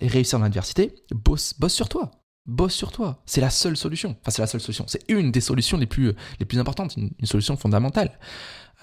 et 0.00 0.08
réussir 0.08 0.38
dans 0.38 0.44
l'adversité, 0.44 0.94
bosse 1.10 1.54
sur 1.68 1.88
toi 1.88 2.10
bosse 2.46 2.74
sur 2.74 2.92
toi. 2.92 3.22
C'est 3.26 3.40
la 3.40 3.50
seule 3.50 3.76
solution. 3.76 4.16
Enfin, 4.20 4.30
c'est 4.30 4.42
la 4.42 4.46
seule 4.46 4.60
solution. 4.60 4.84
C'est 4.88 5.04
une 5.08 5.30
des 5.30 5.40
solutions 5.40 5.76
les 5.76 5.86
plus, 5.86 6.12
les 6.40 6.46
plus 6.46 6.58
importantes, 6.58 6.96
une, 6.96 7.10
solution 7.24 7.56
fondamentale. 7.56 8.18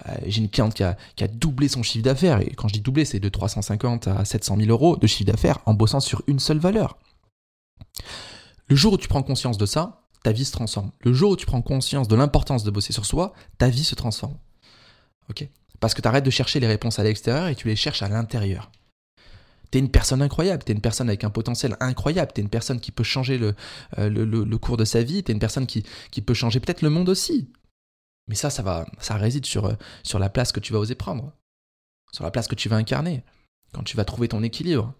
Euh, 0.08 0.14
j'ai 0.26 0.40
une 0.40 0.48
cliente 0.48 0.74
qui 0.74 0.82
a, 0.82 0.96
doublé 1.28 1.68
son 1.68 1.82
chiffre 1.82 2.04
d'affaires. 2.04 2.40
Et 2.40 2.50
quand 2.50 2.68
je 2.68 2.74
dis 2.74 2.80
doublé, 2.80 3.04
c'est 3.04 3.20
de 3.20 3.28
350 3.28 4.08
à 4.08 4.24
700 4.24 4.56
000 4.56 4.70
euros 4.70 4.96
de 4.96 5.06
chiffre 5.06 5.30
d'affaires 5.30 5.58
en 5.66 5.74
bossant 5.74 6.00
sur 6.00 6.22
une 6.26 6.38
seule 6.38 6.58
valeur. 6.58 6.98
Le 8.68 8.76
jour 8.76 8.94
où 8.94 8.96
tu 8.96 9.08
prends 9.08 9.22
conscience 9.22 9.58
de 9.58 9.66
ça, 9.66 10.06
ta 10.22 10.32
vie 10.32 10.44
se 10.44 10.52
transforme. 10.52 10.90
Le 11.00 11.12
jour 11.12 11.32
où 11.32 11.36
tu 11.36 11.46
prends 11.46 11.62
conscience 11.62 12.08
de 12.08 12.16
l'importance 12.16 12.64
de 12.64 12.70
bosser 12.70 12.92
sur 12.92 13.04
soi, 13.04 13.32
ta 13.58 13.68
vie 13.68 13.84
se 13.84 13.94
transforme. 13.94 14.36
Parce 15.80 15.94
que 15.94 16.02
tu 16.02 16.08
arrêtes 16.08 16.24
de 16.24 16.30
chercher 16.30 16.60
les 16.60 16.66
réponses 16.66 16.98
à 16.98 17.02
l'extérieur 17.02 17.48
et 17.48 17.54
tu 17.54 17.66
les 17.66 17.76
cherches 17.76 18.02
à 18.02 18.08
l'intérieur. 18.08 18.70
T'es 19.70 19.78
une 19.78 19.90
personne 19.90 20.20
incroyable, 20.20 20.64
t'es 20.64 20.72
une 20.72 20.80
personne 20.80 21.08
avec 21.08 21.22
un 21.22 21.30
potentiel 21.30 21.76
incroyable, 21.80 22.32
t'es 22.32 22.42
une 22.42 22.48
personne 22.48 22.80
qui 22.80 22.90
peut 22.90 23.04
changer 23.04 23.38
le, 23.38 23.54
euh, 23.98 24.58
cours 24.58 24.76
de 24.76 24.84
sa 24.84 25.02
vie, 25.02 25.22
t'es 25.22 25.32
une 25.32 25.38
personne 25.38 25.66
qui, 25.66 25.82
peut 26.22 26.34
changer 26.34 26.58
peut-être 26.60 26.82
le 26.82 26.90
monde 26.90 27.08
aussi. 27.08 27.52
Mais 28.26 28.34
ça, 28.34 28.50
ça, 28.50 28.62
va, 28.62 28.86
ça 28.98 29.14
réside 29.14 29.46
sur, 29.46 29.66
euh, 29.66 29.74
sur 30.02 30.18
la 30.18 30.28
place 30.28 30.52
que 30.52 30.60
tu 30.60 30.72
vas 30.72 30.80
oser 30.80 30.96
prendre, 30.96 31.32
sur 32.12 32.24
la 32.24 32.30
place 32.30 32.48
que 32.48 32.56
tu 32.56 32.68
vas 32.68 32.76
incarner, 32.76 33.22
quand 33.72 33.84
tu 33.84 33.96
vas 33.96 34.04
trouver 34.04 34.28
ton 34.28 34.42
équilibre. 34.42 34.92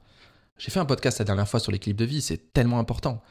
J'ai 0.57 0.71
fait 0.71 0.81
un 0.81 0.85
podcast 0.85 1.19
la 1.19 1.25
dernière 1.25 1.49
fois 1.49 1.59
sur 1.59 1.73
l'équilibre 1.73 1.99
de 1.99 2.05
vie, 2.05 2.23
c'est 2.23 2.53
tellement 2.53 2.79
important. 2.79 3.23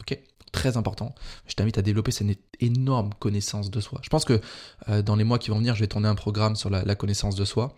Ok? 0.00 0.18
Très 0.52 0.76
important. 0.76 1.14
Je 1.46 1.54
t'invite 1.54 1.78
à 1.78 1.82
développer 1.82 2.12
cette 2.12 2.38
énorme 2.60 3.14
connaissance 3.14 3.70
de 3.70 3.80
soi. 3.80 4.00
Je 4.04 4.10
pense 4.10 4.24
que 4.24 4.40
euh, 4.88 5.02
dans 5.02 5.16
les 5.16 5.24
mois 5.24 5.38
qui 5.38 5.50
vont 5.50 5.58
venir, 5.58 5.74
je 5.74 5.80
vais 5.80 5.88
tourner 5.88 6.08
un 6.08 6.14
programme 6.14 6.54
sur 6.54 6.70
la 6.70 6.94
connaissance 6.94 7.34
de 7.34 7.44
soi 7.44 7.74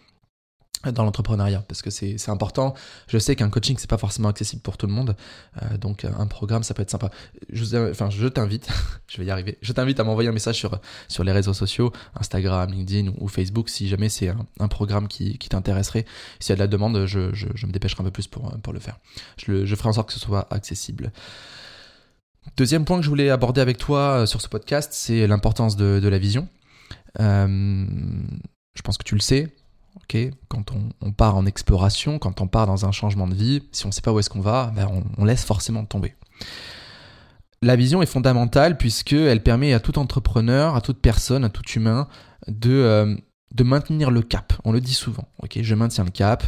dans 0.93 1.05
l'entrepreneuriat 1.05 1.65
parce 1.67 1.83
que 1.83 1.91
c'est 1.91 2.29
important. 2.29 2.75
Je 3.09 3.19
sais 3.19 3.37
qu'un 3.37 3.51
coaching 3.51 3.77
c'est 3.79 3.91
pas 3.91 3.99
forcément 3.99 4.29
accessible 4.29 4.63
pour 4.63 4.77
tout 4.77 4.87
le 4.87 4.93
monde, 4.93 5.17
euh, 5.63 5.77
donc 5.79 6.05
un 6.05 6.27
programme 6.27 6.63
ça 6.63 6.75
peut 6.75 6.83
être 6.83 6.91
sympa. 6.91 7.11
Je, 7.51 7.65
je 7.65 8.29
t'invite, 8.29 8.69
je 9.07 9.19
vais 9.19 9.27
y 9.27 9.31
arriver. 9.31 9.59
Je 9.63 9.73
t'invite 9.73 10.01
à 10.01 10.05
m'envoyer 10.05 10.29
un 10.29 10.33
message 10.33 10.57
sur 10.57 10.81
sur 11.09 11.25
les 11.25 11.33
réseaux 11.33 11.55
sociaux, 11.55 11.93
Instagram, 12.19 12.71
LinkedIn 12.71 13.13
ou, 13.19 13.29
Facebook 13.29 13.69
si 13.69 13.89
jamais 13.89 14.09
c'est 14.09 14.33
un, 14.61 14.69
programme 14.69 15.09
qui, 15.09 15.39
qui 15.39 15.49
t'intéresserait. 15.49 16.05
S'il 16.41 16.51
y 16.51 16.53
a 16.53 16.57
de 16.57 16.61
la 16.61 16.67
demande, 16.67 17.07
je, 17.07 17.35
je, 17.35 17.67
me 17.67 17.73
dépêcherai 17.73 18.03
un 18.03 18.05
peu 18.05 18.11
plus 18.11 18.29
pour 18.29 18.53
pour 18.63 18.73
le 18.73 18.81
faire. 18.81 18.99
Je, 19.37 19.65
je 19.65 19.75
ferai 19.75 19.89
en 19.89 19.93
sorte 19.93 20.09
que 20.09 20.15
ce 20.15 20.21
soit 20.21 20.47
accessible. 20.53 21.13
Deuxième 22.57 22.85
point 22.85 22.99
que 22.99 23.03
je 23.03 23.09
voulais 23.09 23.31
aborder 23.31 23.61
avec 23.61 23.79
toi 23.79 24.21
euh, 24.21 24.27
sur 24.27 24.41
ce 24.41 24.49
podcast, 24.49 24.93
c'est 24.93 25.27
l'importance 25.27 25.77
de, 25.77 25.99
de 26.01 26.09
la 26.09 26.19
vision. 26.19 26.47
Euh, 27.21 27.87
je 28.75 28.83
pense 28.83 28.99
que 28.99 29.05
tu 29.05 29.15
le 29.15 29.21
sais, 29.21 29.53
quand 30.49 30.73
on, 31.01 31.13
part 31.13 31.37
en 31.37 31.47
exploration, 31.47 32.19
quand 32.19 32.41
on 32.41 32.47
part 32.47 32.67
dans 32.67 32.87
un 32.87 32.93
changement 32.93 33.27
de 33.27 33.35
vie, 33.35 33.63
si 33.73 33.85
on 33.85 33.89
ne 33.89 33.93
sait 33.93 34.01
pas 34.01 34.13
où 34.13 34.19
est-ce 34.19 34.31
qu'on 34.31 34.41
va, 34.41 34.73
ben, 34.75 34.89
on, 35.19 35.25
laisse 35.25 35.45
forcément 35.45 35.85
tomber. 35.85 36.15
La 37.63 37.77
vision 37.77 38.03
est 38.03 38.07
fondamentale 38.07 38.77
puisqu'elle 38.77 39.43
permet 39.43 39.73
à 39.73 39.81
tout 39.81 39.99
entrepreneur, 39.99 40.77
à 40.77 40.81
toute 40.81 41.01
personne, 41.01 41.45
à 41.45 41.49
tout 41.49 41.69
humain 41.71 42.09
de, 42.47 42.71
euh, 42.71 43.17
maintenir 43.65 44.11
le 44.11 44.23
cap. 44.23 44.53
On 44.65 44.73
le 44.73 44.81
dit 44.81 44.95
souvent. 44.95 45.29
je 45.55 45.75
maintiens 45.75 46.05
le 46.05 46.11
cap. 46.11 46.45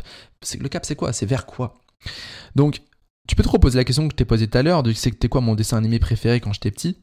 Le 0.59 0.69
cap, 0.69 0.85
c'est 0.85 0.97
quoi? 0.97 1.13
C'est 1.13 1.27
vers 1.27 1.47
quoi? 1.47 1.75
Donc, 2.55 2.83
tu 3.27 3.35
peux 3.35 3.43
te 3.43 3.49
reposer 3.49 3.79
la 3.79 3.85
question 3.85 4.07
que 4.07 4.13
je 4.13 4.17
t'ai 4.17 4.25
posée 4.25 4.47
tout 4.47 4.59
à 4.59 4.63
l'heure 4.63 4.83
de 4.83 4.93
c'était 4.93 5.29
quoi 5.29 5.41
mon 5.41 5.55
dessin 5.55 5.77
animé 5.77 5.99
préféré 5.99 6.41
quand 6.41 6.53
j'étais 6.53 6.71
petit? 6.71 6.99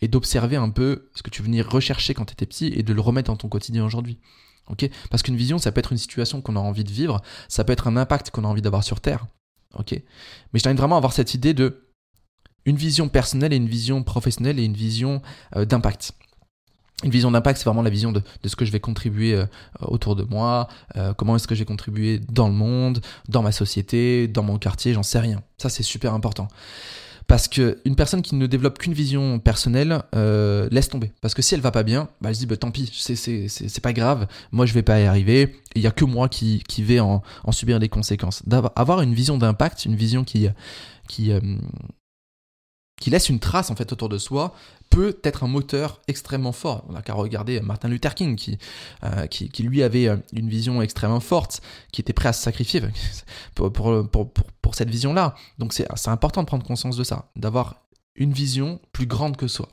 Et 0.00 0.06
d'observer 0.06 0.56
un 0.56 0.70
peu 0.70 1.10
ce 1.14 1.22
que 1.22 1.30
tu 1.30 1.42
venais 1.42 1.62
rechercher 1.62 2.14
quand 2.14 2.26
tu 2.26 2.32
étais 2.32 2.46
petit 2.46 2.68
et 2.68 2.84
de 2.84 2.92
le 2.92 3.00
remettre 3.00 3.28
dans 3.28 3.36
ton 3.36 3.48
quotidien 3.48 3.84
aujourd'hui. 3.84 4.20
Parce 5.10 5.22
qu'une 5.22 5.36
vision, 5.36 5.58
ça 5.58 5.72
peut 5.72 5.78
être 5.78 5.92
une 5.92 5.98
situation 5.98 6.40
qu'on 6.40 6.56
a 6.56 6.60
envie 6.60 6.84
de 6.84 6.90
vivre, 6.90 7.20
ça 7.48 7.64
peut 7.64 7.72
être 7.72 7.86
un 7.88 7.96
impact 7.96 8.30
qu'on 8.30 8.44
a 8.44 8.48
envie 8.48 8.62
d'avoir 8.62 8.84
sur 8.84 9.00
Terre. 9.00 9.26
Ok? 9.74 9.92
Mais 9.92 10.58
je 10.58 10.64
t'invite 10.64 10.78
vraiment 10.78 10.96
à 10.96 10.98
avoir 10.98 11.12
cette 11.12 11.34
idée 11.34 11.54
de 11.54 11.84
une 12.64 12.76
vision 12.76 13.08
personnelle 13.08 13.52
et 13.52 13.56
une 13.56 13.68
vision 13.68 14.02
professionnelle 14.02 14.58
et 14.58 14.64
une 14.64 14.74
vision 14.74 15.22
euh, 15.56 15.64
d'impact. 15.64 16.12
Une 17.04 17.10
vision 17.10 17.30
d'impact, 17.30 17.58
c'est 17.58 17.64
vraiment 17.64 17.82
la 17.82 17.90
vision 17.90 18.10
de, 18.12 18.22
ce 18.44 18.56
que 18.56 18.64
je 18.64 18.72
vais 18.72 18.80
contribuer 18.80 19.34
euh, 19.34 19.46
autour 19.80 20.16
de 20.16 20.24
moi, 20.24 20.68
euh, 20.96 21.14
comment 21.14 21.36
est-ce 21.36 21.46
que 21.46 21.54
j'ai 21.54 21.64
contribué 21.64 22.18
dans 22.18 22.48
le 22.48 22.54
monde, 22.54 23.00
dans 23.28 23.42
ma 23.42 23.52
société, 23.52 24.26
dans 24.26 24.42
mon 24.42 24.58
quartier, 24.58 24.92
j'en 24.94 25.04
sais 25.04 25.20
rien. 25.20 25.42
Ça, 25.58 25.68
c'est 25.68 25.84
super 25.84 26.12
important. 26.12 26.48
Parce 27.28 27.46
que 27.46 27.78
une 27.84 27.94
personne 27.94 28.22
qui 28.22 28.34
ne 28.36 28.46
développe 28.46 28.78
qu'une 28.78 28.94
vision 28.94 29.38
personnelle 29.38 30.02
euh, 30.16 30.66
laisse 30.72 30.88
tomber. 30.88 31.12
Parce 31.20 31.34
que 31.34 31.42
si 31.42 31.54
elle 31.54 31.60
va 31.60 31.70
pas 31.70 31.82
bien, 31.82 32.08
bah, 32.22 32.30
elle 32.30 32.34
se 32.34 32.40
dit 32.40 32.46
bah, 32.46 32.56
tant 32.56 32.70
pis, 32.70 32.90
c'est 32.90 33.80
pas 33.82 33.92
grave, 33.92 34.26
moi 34.50 34.64
je 34.64 34.72
vais 34.72 34.82
pas 34.82 34.98
y 34.98 35.04
arriver, 35.04 35.54
il 35.74 35.82
y 35.82 35.86
a 35.86 35.90
que 35.90 36.06
moi 36.06 36.30
qui, 36.30 36.62
qui 36.66 36.82
vais 36.82 37.00
en, 37.00 37.22
en 37.44 37.52
subir 37.52 37.78
les 37.78 37.90
conséquences. 37.90 38.42
D'avoir 38.46 39.02
une 39.02 39.12
vision 39.12 39.36
d'impact, 39.36 39.84
une 39.84 39.94
vision 39.94 40.24
qui, 40.24 40.48
qui, 41.06 41.30
euh, 41.30 41.40
qui 43.00 43.10
laisse 43.10 43.28
une 43.28 43.38
trace 43.38 43.70
en 43.70 43.76
fait 43.76 43.92
autour 43.92 44.08
de 44.08 44.18
soi 44.18 44.54
peut 44.90 45.18
être 45.22 45.44
un 45.44 45.48
moteur 45.48 46.00
extrêmement 46.08 46.52
fort. 46.52 46.84
On 46.88 46.92
n'a 46.92 47.02
qu'à 47.02 47.14
regarder 47.14 47.60
Martin 47.60 47.88
Luther 47.88 48.14
King 48.14 48.36
qui, 48.36 48.58
euh, 49.04 49.26
qui, 49.26 49.62
lui 49.62 49.82
avait 49.82 50.08
euh, 50.08 50.16
une 50.32 50.48
vision 50.48 50.80
extrêmement 50.82 51.20
forte, 51.20 51.60
qui 51.92 52.00
était 52.00 52.12
prêt 52.12 52.30
à 52.30 52.32
se 52.32 52.42
sacrifier 52.42 52.82
pour, 53.54 53.72
pour, 53.72 54.08
pour, 54.10 54.32
pour 54.32 54.74
cette 54.74 54.90
vision-là. 54.90 55.34
Donc 55.58 55.72
c'est 55.72 55.86
important 56.08 56.42
de 56.42 56.46
prendre 56.46 56.66
conscience 56.66 56.96
de 56.96 57.04
ça, 57.04 57.30
d'avoir 57.36 57.82
une 58.14 58.32
vision 58.32 58.80
plus 58.92 59.06
grande 59.06 59.36
que 59.36 59.46
soi 59.46 59.68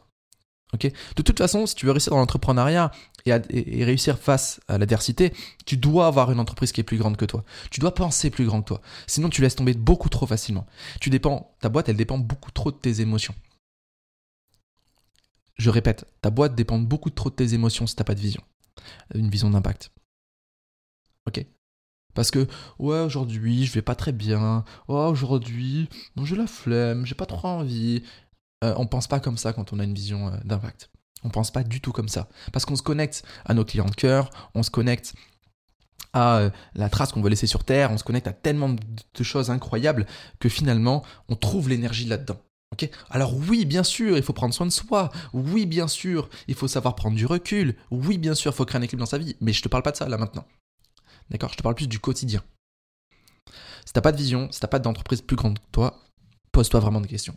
de 0.77 1.22
toute 1.22 1.38
façon, 1.38 1.65
si 1.65 1.75
tu 1.75 1.86
veux 1.86 1.91
réussir 1.91 2.12
dans 2.12 2.20
l'entrepreneuriat 2.20 2.91
et, 3.25 3.84
réussir 3.84 4.20
face 4.20 4.60
à 4.67 4.77
l'adversité, 4.77 5.34
tu 5.65 5.77
dois 5.77 6.08
avoir 6.08 6.32
une 6.32 6.39
entreprise 6.39 6.72
qui 6.72 6.82
est 6.82 6.84
plus 6.84 6.98
grande 6.98 7.17
que 7.17 7.25
toi. 7.25 7.44
Tu 7.72 7.79
dois 7.79 7.94
penser 7.94 8.29
plus 8.29 8.46
grand 8.46 8.62
que 8.62 8.67
toi. 8.67 8.82
Sinon, 9.08 9.29
tu 9.29 9.41
laisses 9.41 9.55
tomber 9.55 9.74
beaucoup 9.74 10.10
trop 10.10 10.27
facilement. 10.27 10.67
Tu 11.01 11.10
dépends, 11.10 11.55
ta 11.60 11.70
boîte, 11.70 11.89
elle 11.89 11.98
dépend 11.98 12.17
beaucoup 12.17 12.51
trop 12.51 12.72
de 12.72 12.77
tes 12.77 13.01
émotions. 13.01 13.36
Je 15.58 15.70
répète, 15.70 16.05
ta 16.22 16.29
boîte 16.29 16.55
dépend 16.55 16.77
beaucoup 16.77 17.10
trop 17.10 17.29
de 17.29 17.36
tes 17.36 17.53
émotions 17.53 17.88
si 17.88 17.96
tu 17.96 18.01
n'as 18.01 18.05
pas 18.05 18.15
de 18.15 18.20
vision. 18.20 18.41
Une 19.13 19.29
vision 19.29 19.50
d'impact. 19.50 19.91
Ok? 21.27 21.46
Parce 22.13 22.32
que, 22.32 22.48
ouais, 22.79 23.00
aujourd'hui, 23.00 23.65
je 23.65 23.74
vais 23.74 23.82
pas 23.82 23.96
très 23.96 24.12
bien. 24.12 24.63
Oh, 24.88 25.08
aujourd'hui, 25.12 25.89
j'ai 26.24 26.36
la 26.36 26.48
flemme, 26.48 27.05
j'ai 27.05 27.15
pas 27.15 27.25
trop 27.25 27.48
envie. 27.48 28.03
Euh, 28.63 28.74
on 28.77 28.88
pense 28.88 29.08
pas 29.08 29.20
comme 29.20 29.38
ça 29.38 29.53
quand 29.53 29.74
on 29.74 29.79
a 29.79 29.84
une 29.84 29.94
vision 29.94 30.29
euh, 30.29 30.38
d'impact. 30.46 30.89
On 31.25 31.29
pense 31.29 31.51
pas 31.51 31.63
du 31.63 31.82
tout 31.82 31.91
comme 31.91 32.08
ça. 32.08 32.29
Parce 32.53 32.63
qu'on 32.65 32.75
se 32.75 32.84
connecte 32.84 33.24
à 33.46 33.53
nos 33.53 33.65
clients 33.65 33.86
de 33.86 33.96
cœur, 33.96 34.29
on 34.53 34.63
se 34.63 34.70
connecte 34.70 35.15
à 36.13 36.38
euh, 36.38 36.50
la 36.75 36.88
trace 36.88 37.12
qu'on 37.12 37.22
veut 37.22 37.29
laisser 37.29 37.48
sur 37.48 37.65
Terre, 37.65 37.91
on 37.91 37.98
se 37.98 38.03
connecte 38.03 38.27
à 38.27 38.34
tellement 38.34 38.70
de 38.70 39.24
choses 39.24 39.50
incroyables 39.50 40.05
que 40.39 40.48
finalement, 40.48 41.03
on 41.27 41.36
trouve 41.36 41.67
l'énergie 41.67 42.05
là-dedans. 42.05 42.38
Alors 43.10 43.34
oui, 43.36 43.65
bien 43.65 43.84
sûr, 43.84 44.17
il 44.17 44.24
faut 44.24 44.34
prendre 44.34 44.53
soin 44.53 44.65
de 44.65 44.72
soi. 44.72 45.10
Oui, 45.34 45.65
bien 45.65 45.88
sûr, 45.88 46.29
il 46.48 46.55
faut 46.55 46.67
savoir 46.67 46.96
prendre 46.96 47.15
du 47.15 47.25
recul. 47.25 47.75
Oui, 47.89 48.17
bien 48.17 48.36
sûr, 48.36 48.51
il 48.51 48.55
faut 48.55 48.65
créer 48.65 48.79
un 48.79 48.84
équilibre 48.84 49.01
dans 49.01 49.10
sa 49.10 49.17
vie. 49.17 49.36
Mais 49.41 49.53
je 49.53 49.62
te 49.62 49.70
parle 49.70 49.84
pas 49.84 49.91
de 49.91 49.98
ça 49.98 50.08
là 50.08 50.17
maintenant. 50.17 50.46
D'accord? 51.29 51.51
Je 51.51 51.58
te 51.58 51.63
parle 51.63 51.75
plus 51.75 51.88
du 51.88 52.00
quotidien. 52.00 52.44
Si 53.86 53.94
t'as 53.94 54.01
pas 54.01 54.12
de 54.12 54.17
vision, 54.17 54.51
si 54.51 54.60
t'as 54.60 54.67
pas 54.67 54.79
d'entreprise 54.79 55.22
plus 55.22 55.36
grande 55.36 55.60
que 55.60 55.65
toi, 55.72 56.00
pose-toi 56.56 56.80
vraiment 56.80 57.02
des 57.02 57.10
questions. 57.10 57.36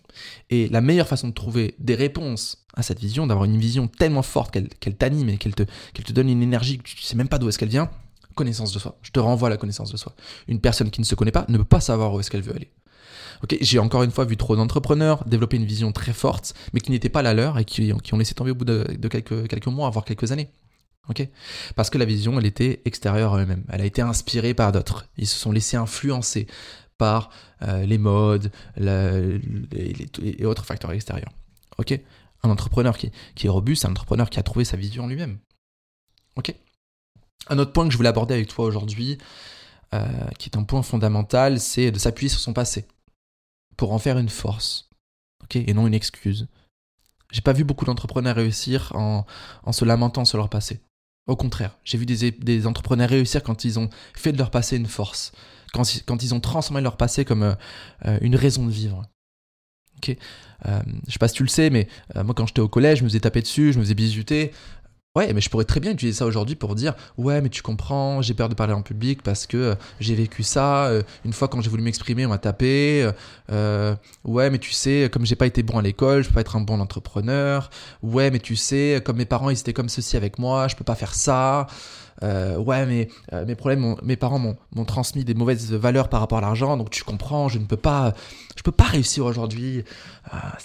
Et 0.48 0.68
la 0.68 0.80
meilleure 0.80 1.08
façon 1.08 1.26
de 1.26 1.34
trouver 1.34 1.74
des 1.80 1.96
réponses 1.96 2.64
à 2.74 2.84
cette 2.84 3.00
vision, 3.00 3.26
d'avoir 3.26 3.46
une 3.46 3.58
vision 3.58 3.88
tellement 3.88 4.22
forte 4.22 4.52
qu'elle 4.52 4.94
t'anime 4.94 5.28
et 5.28 5.38
qu'elle 5.38 5.56
te, 5.56 5.64
te 5.64 6.12
donne 6.12 6.28
une 6.28 6.40
énergie 6.40 6.78
que 6.78 6.84
tu 6.84 7.02
sais 7.02 7.16
même 7.16 7.28
pas 7.28 7.38
d'où 7.38 7.48
est-ce 7.48 7.58
qu'elle 7.58 7.68
vient, 7.68 7.90
connaissance 8.36 8.72
de 8.72 8.78
soi. 8.78 8.96
Je 9.02 9.10
te 9.10 9.18
renvoie 9.18 9.48
à 9.48 9.50
la 9.50 9.56
connaissance 9.56 9.90
de 9.90 9.96
soi. 9.96 10.14
Une 10.46 10.60
personne 10.60 10.90
qui 10.92 11.00
ne 11.00 11.04
se 11.04 11.16
connaît 11.16 11.32
pas 11.32 11.44
ne 11.48 11.58
peut 11.58 11.64
pas 11.64 11.80
savoir 11.80 12.14
où 12.14 12.20
est-ce 12.20 12.30
qu'elle 12.30 12.42
veut 12.42 12.54
aller. 12.54 12.70
J'ai 13.60 13.80
encore 13.80 14.04
une 14.04 14.12
fois 14.12 14.24
vu 14.24 14.36
trop 14.36 14.54
d'entrepreneurs 14.54 15.24
développer 15.24 15.56
une 15.56 15.64
vision 15.64 15.90
très 15.90 16.12
forte, 16.12 16.54
mais 16.72 16.78
qui 16.78 16.92
n'était 16.92 17.08
pas 17.08 17.22
la 17.22 17.34
leur 17.34 17.58
et 17.58 17.64
qui, 17.64 17.92
qui, 18.04 18.14
ont 18.14 18.18
laissé 18.18 18.34
tomber 18.34 18.52
au 18.52 18.54
bout 18.54 18.64
de, 18.64 19.08
quelques, 19.08 19.48
quelques 19.48 19.66
mois, 19.66 19.90
voire 19.90 20.04
quelques 20.04 20.30
années. 20.30 20.48
Parce 21.74 21.90
que 21.90 21.98
la 21.98 22.04
vision, 22.04 22.38
elle 22.38 22.46
était 22.46 22.82
extérieure 22.84 23.34
à 23.34 23.42
eux-mêmes. 23.42 23.64
Elle 23.70 23.80
a 23.80 23.86
été 23.86 24.02
inspirée 24.02 24.54
par 24.54 24.70
d'autres. 24.70 25.06
Ils 25.16 25.26
se 25.26 25.38
sont 25.38 25.50
laissés 25.50 25.76
influencer 25.76 26.46
par 26.98 27.30
euh, 27.62 27.86
les 27.86 27.98
modes 27.98 28.50
et, 28.76 30.44
autres 30.44 30.64
facteurs 30.64 30.92
extérieurs. 30.92 31.32
Ok? 31.78 31.98
Un 32.42 32.50
entrepreneur 32.50 32.96
qui 32.96 33.06
est, 33.06 33.48
robuste, 33.48 33.84
un 33.84 33.90
entrepreneur 33.90 34.28
qui 34.28 34.38
a 34.38 34.42
trouvé 34.42 34.64
sa 34.64 34.76
vision 34.76 35.06
lui-même. 35.06 35.38
Ok? 36.36 36.54
Un 37.48 37.58
autre 37.58 37.72
point 37.72 37.86
que 37.86 37.92
je 37.92 37.96
voulais 37.96 38.08
aborder 38.08 38.34
avec 38.34 38.48
toi 38.48 38.66
aujourd'hui, 38.66 39.18
euh, 39.94 40.04
qui 40.38 40.50
est 40.50 40.58
un 40.58 40.64
point 40.64 40.82
fondamental, 40.82 41.60
c'est 41.60 41.90
de 41.90 41.98
s'appuyer 41.98 42.28
sur 42.28 42.40
son 42.40 42.52
passé 42.52 42.86
pour 43.76 43.92
en 43.92 43.98
faire 43.98 44.18
une 44.18 44.28
force, 44.28 44.90
Et 45.54 45.72
non 45.72 45.86
une 45.86 45.94
excuse. 45.94 46.48
J'ai 47.30 47.40
pas 47.40 47.52
vu 47.52 47.64
beaucoup 47.64 47.84
d'entrepreneurs 47.84 48.36
réussir 48.36 48.92
en, 48.94 49.24
se 49.72 49.84
lamentant 49.84 50.24
sur 50.24 50.36
leur 50.36 50.48
passé. 50.48 50.80
Au 51.26 51.36
contraire, 51.36 51.76
j'ai 51.84 51.96
vu 51.98 52.06
des, 52.06 52.66
entrepreneurs 52.66 53.08
réussir 53.08 53.42
quand 53.42 53.64
ils 53.64 53.78
ont 53.78 53.88
fait 54.14 54.32
de 54.32 54.38
leur 54.38 54.50
passé 54.50 54.76
une 54.76 54.86
force, 54.86 55.32
quand, 55.72 56.22
ils 56.22 56.34
ont 56.34 56.40
transformé 56.40 56.80
leur 56.80 56.96
passé 56.96 57.24
comme 57.24 57.42
euh, 57.42 57.54
euh, 58.06 58.18
une 58.20 58.36
raison 58.36 58.66
de 58.66 58.70
vivre. 58.70 59.04
Ok, 59.98 60.16
euh, 60.66 60.80
je 61.06 61.12
sais 61.12 61.18
pas 61.18 61.28
si 61.28 61.34
tu 61.34 61.42
le 61.42 61.48
sais, 61.48 61.70
mais 61.70 61.88
moi 62.14 62.32
quand 62.34 62.46
j'étais 62.46 62.60
au 62.60 62.68
collège, 62.68 62.98
je 62.98 63.04
me 63.04 63.08
faisais 63.08 63.20
taper 63.20 63.42
dessus, 63.42 63.72
je 63.72 63.78
me 63.78 63.84
faisais 63.84 63.94
bisuter. 63.94 64.52
Ouais, 65.16 65.32
mais 65.32 65.40
je 65.40 65.50
pourrais 65.50 65.64
très 65.64 65.80
bien 65.80 65.90
utiliser 65.90 66.16
ça 66.16 66.26
aujourd'hui 66.26 66.54
pour 66.54 66.76
dire 66.76 66.94
ouais, 67.16 67.40
mais 67.40 67.48
tu 67.48 67.62
comprends, 67.62 68.22
j'ai 68.22 68.34
peur 68.34 68.48
de 68.48 68.54
parler 68.54 68.74
en 68.74 68.82
public 68.82 69.22
parce 69.24 69.48
que 69.48 69.74
j'ai 69.98 70.14
vécu 70.14 70.44
ça. 70.44 70.92
Une 71.24 71.32
fois 71.32 71.48
quand 71.48 71.60
j'ai 71.60 71.70
voulu 71.70 71.82
m'exprimer, 71.82 72.24
on 72.26 72.28
m'a 72.28 72.38
tapé. 72.38 73.10
Ouais, 73.48 74.50
mais 74.50 74.58
tu 74.58 74.70
sais, 74.70 75.08
comme 75.12 75.26
j'ai 75.26 75.34
pas 75.34 75.46
été 75.46 75.64
bon 75.64 75.78
à 75.78 75.82
l'école, 75.82 76.22
je 76.22 76.28
peux 76.28 76.34
pas 76.34 76.42
être 76.42 76.54
un 76.54 76.60
bon 76.60 76.78
entrepreneur. 76.78 77.70
Ouais, 78.04 78.30
mais 78.30 78.38
tu 78.38 78.54
sais, 78.54 79.02
comme 79.04 79.16
mes 79.16 79.24
parents 79.24 79.50
ils 79.50 79.58
étaient 79.58 79.72
comme 79.72 79.88
ceci 79.88 80.16
avec 80.16 80.38
moi, 80.38 80.68
je 80.68 80.76
peux 80.76 80.84
pas 80.84 80.94
faire 80.94 81.14
ça. 81.14 81.66
Ouais, 82.22 82.86
mais 82.86 83.08
mes 83.46 83.54
problèmes, 83.54 83.96
mes 84.02 84.16
parents 84.16 84.38
m'ont 84.38 84.84
transmis 84.84 85.24
des 85.24 85.34
mauvaises 85.34 85.72
valeurs 85.72 86.08
par 86.08 86.20
rapport 86.20 86.38
à 86.38 86.42
l'argent, 86.42 86.76
donc 86.76 86.90
tu 86.90 87.04
comprends, 87.04 87.48
je 87.48 87.58
ne 87.58 87.64
peux 87.64 87.76
pas, 87.76 88.14
réussir 88.78 89.24
aujourd'hui. 89.24 89.84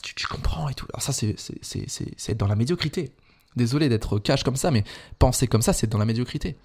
Tu, 0.02 0.16
tu, 0.16 0.28
comprends 0.28 0.70
et 0.70 0.74
tout. 0.74 0.88
Alors 0.94 1.02
ça, 1.02 1.14
c'est 1.14 2.38
dans 2.38 2.48
la 2.48 2.56
médiocrité. 2.56 3.12
Désolé 3.56 3.90
d'être 3.90 4.20
cash 4.20 4.44
comme 4.44 4.56
ça, 4.56 4.72
mais 4.72 4.84
penser 5.20 5.48
comme 5.48 5.62
ça, 5.62 5.74
c'est 5.74 5.88
dans 5.88 5.98
la 5.98 6.06
médiocrité. 6.06 6.58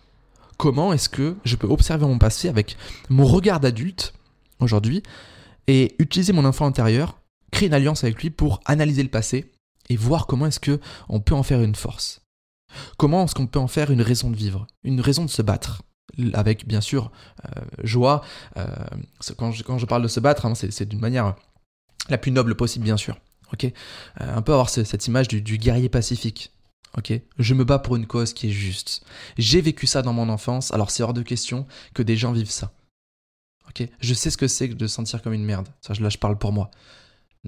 Comment 0.57 0.92
est-ce 0.92 1.09
que 1.09 1.37
je 1.45 1.57
peux 1.57 1.68
observer 1.68 2.07
mon 2.07 2.18
passé 2.18 2.49
avec 2.49 2.76
mon 3.11 3.25
regard 3.25 3.61
d'adulte 3.61 4.14
aujourd'hui 4.59 5.02
et 5.66 5.95
utiliser 5.99 6.33
mon 6.33 6.45
enfant 6.45 6.66
intérieur, 6.66 7.21
créer 7.52 7.68
une 7.68 7.75
alliance 7.75 8.04
avec 8.04 8.21
lui 8.23 8.30
pour 8.30 8.61
analyser 8.64 9.02
le 9.02 9.09
passé 9.09 9.52
et 9.88 9.97
voir 9.97 10.26
comment 10.26 10.47
est-ce 10.47 10.61
que 10.61 10.80
on 11.09 11.21
peut 11.21 11.35
en 11.35 11.42
faire 11.42 11.61
une 11.62 11.75
force? 11.75 12.23
Comment 12.96 13.25
est-ce 13.25 13.34
qu'on 13.34 13.46
peut 13.46 13.58
en 13.58 13.68
faire 13.68 13.90
une 13.90 14.02
raison 14.02 14.30
de 14.30 14.37
vivre, 14.37 14.66
une 14.84 15.00
raison 15.00 15.25
de 15.25 15.30
se 15.30 15.42
battre? 15.42 15.82
Avec 16.32 16.66
bien 16.66 16.80
sûr 16.80 17.12
euh, 17.44 17.60
joie. 17.84 18.25
Euh, 18.56 18.66
quand, 19.37 19.52
je, 19.52 19.87
parle 19.87 20.02
de 20.02 20.08
se 20.08 20.20
battre, 20.20 20.46
hein, 20.46 20.54
c'est 20.54 20.88
d'une 20.88 21.00
manière 21.00 21.37
la 22.08 22.18
plus 22.18 22.32
noble 22.32 22.54
possible, 22.54 22.84
bien 22.84 22.96
sûr. 22.96 23.18
Ok, 23.52 23.64
euh, 23.64 23.70
un 24.20 24.42
peu 24.42 24.52
avoir 24.52 24.68
cette 24.68 25.06
image 25.06 25.28
du, 25.28 25.58
guerrier 25.58 25.88
pacifique. 25.88 26.50
Je 27.38 27.54
me 27.54 27.64
bats 27.64 27.78
pour 27.78 27.96
une 27.96 28.06
cause 28.06 28.32
qui 28.32 28.48
est 28.48 28.52
juste. 28.52 29.04
J'ai 29.37 29.60
vécu 29.60 29.87
ça 29.87 30.02
dans 30.02 30.12
mon 30.12 30.28
enfance, 30.28 30.72
alors 30.72 30.90
c'est 30.90 31.02
hors 31.02 31.14
de 31.14 31.22
question 31.22 31.66
que 31.94 32.02
des 32.02 32.16
gens 32.16 32.32
vivent 32.32 32.50
ça. 32.50 32.72
Je 34.00 34.14
sais 34.14 34.30
ce 34.30 34.37
que 34.37 34.48
c'est 34.48 34.68
de 34.68 34.87
sentir 34.87 35.22
comme 35.22 35.32
une 35.32 35.44
merde. 35.44 35.68
Ça, 35.80 35.92
là, 36.00 36.08
je 36.08 36.18
parle 36.18 36.38
pour 36.38 36.52
moi. 36.52 36.70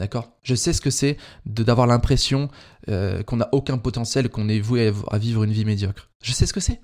D'accord? 0.00 0.30
Je 0.42 0.54
sais 0.54 0.73
ce 0.73 0.80
que 0.80 0.88
c'est 0.88 1.19
d'avoir 1.45 1.87
l'impression 1.87 2.49
euh, 2.88 3.23
qu'on 3.23 3.37
n'a 3.37 3.50
aucun 3.52 3.76
potentiel, 3.76 4.30
qu'on 4.30 4.49
est 4.49 4.59
voué 4.59 4.90
à, 5.11 5.19
vivre 5.19 5.45
une 5.45 5.52
vie 5.52 5.66
médiocre. 5.66 6.09
Je 6.23 6.33
sais 6.33 6.47
ce 6.47 6.54
que 6.54 6.61
c'est. 6.61 6.80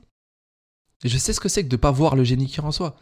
Je 1.02 1.16
sais 1.16 1.32
ce 1.32 1.40
que 1.40 1.48
c'est 1.48 1.64
que 1.64 1.68
de 1.70 1.76
ne 1.76 1.80
pas 1.80 1.90
voir 1.90 2.14
le 2.14 2.24
génie 2.24 2.46
qui 2.46 2.60
est 2.60 2.62
en 2.62 2.72
soi. 2.72 2.96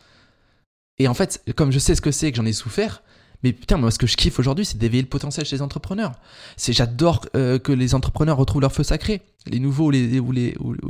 Et 0.99 1.09
en 1.09 1.15
fait, 1.15 1.43
comme 1.57 1.73
je 1.73 1.81
sais 1.81 1.97
ce 1.97 2.01
que 2.01 2.13
c'est 2.13 2.31
que 2.31 2.37
j'en 2.37 2.47
ai 2.47 2.53
souffert, 2.53 3.03
mais 3.43 3.53
putain, 3.53 3.77
moi, 3.77 3.91
ce 3.91 3.99
que 3.99 4.07
je 4.07 4.17
kiffe 4.17 4.39
aujourd'hui, 4.39 4.65
c'est 4.65 4.79
d'éveiller 4.79 5.03
le 5.03 5.09
potentiel 5.09 5.45
chez 5.45 5.57
les 5.57 5.63
entrepreneurs. 5.63 6.13
J'adore 6.57 7.27
euh, 7.35 7.59
que 7.59 7.73
les 7.73 7.97
entrepreneurs 7.97 8.37
retrouvent 8.37 8.63
leur 8.63 8.73
feu 8.73 8.85
sacré, 8.85 9.23
les 9.47 9.59
nouveaux 9.59 9.91
ou 9.91 9.91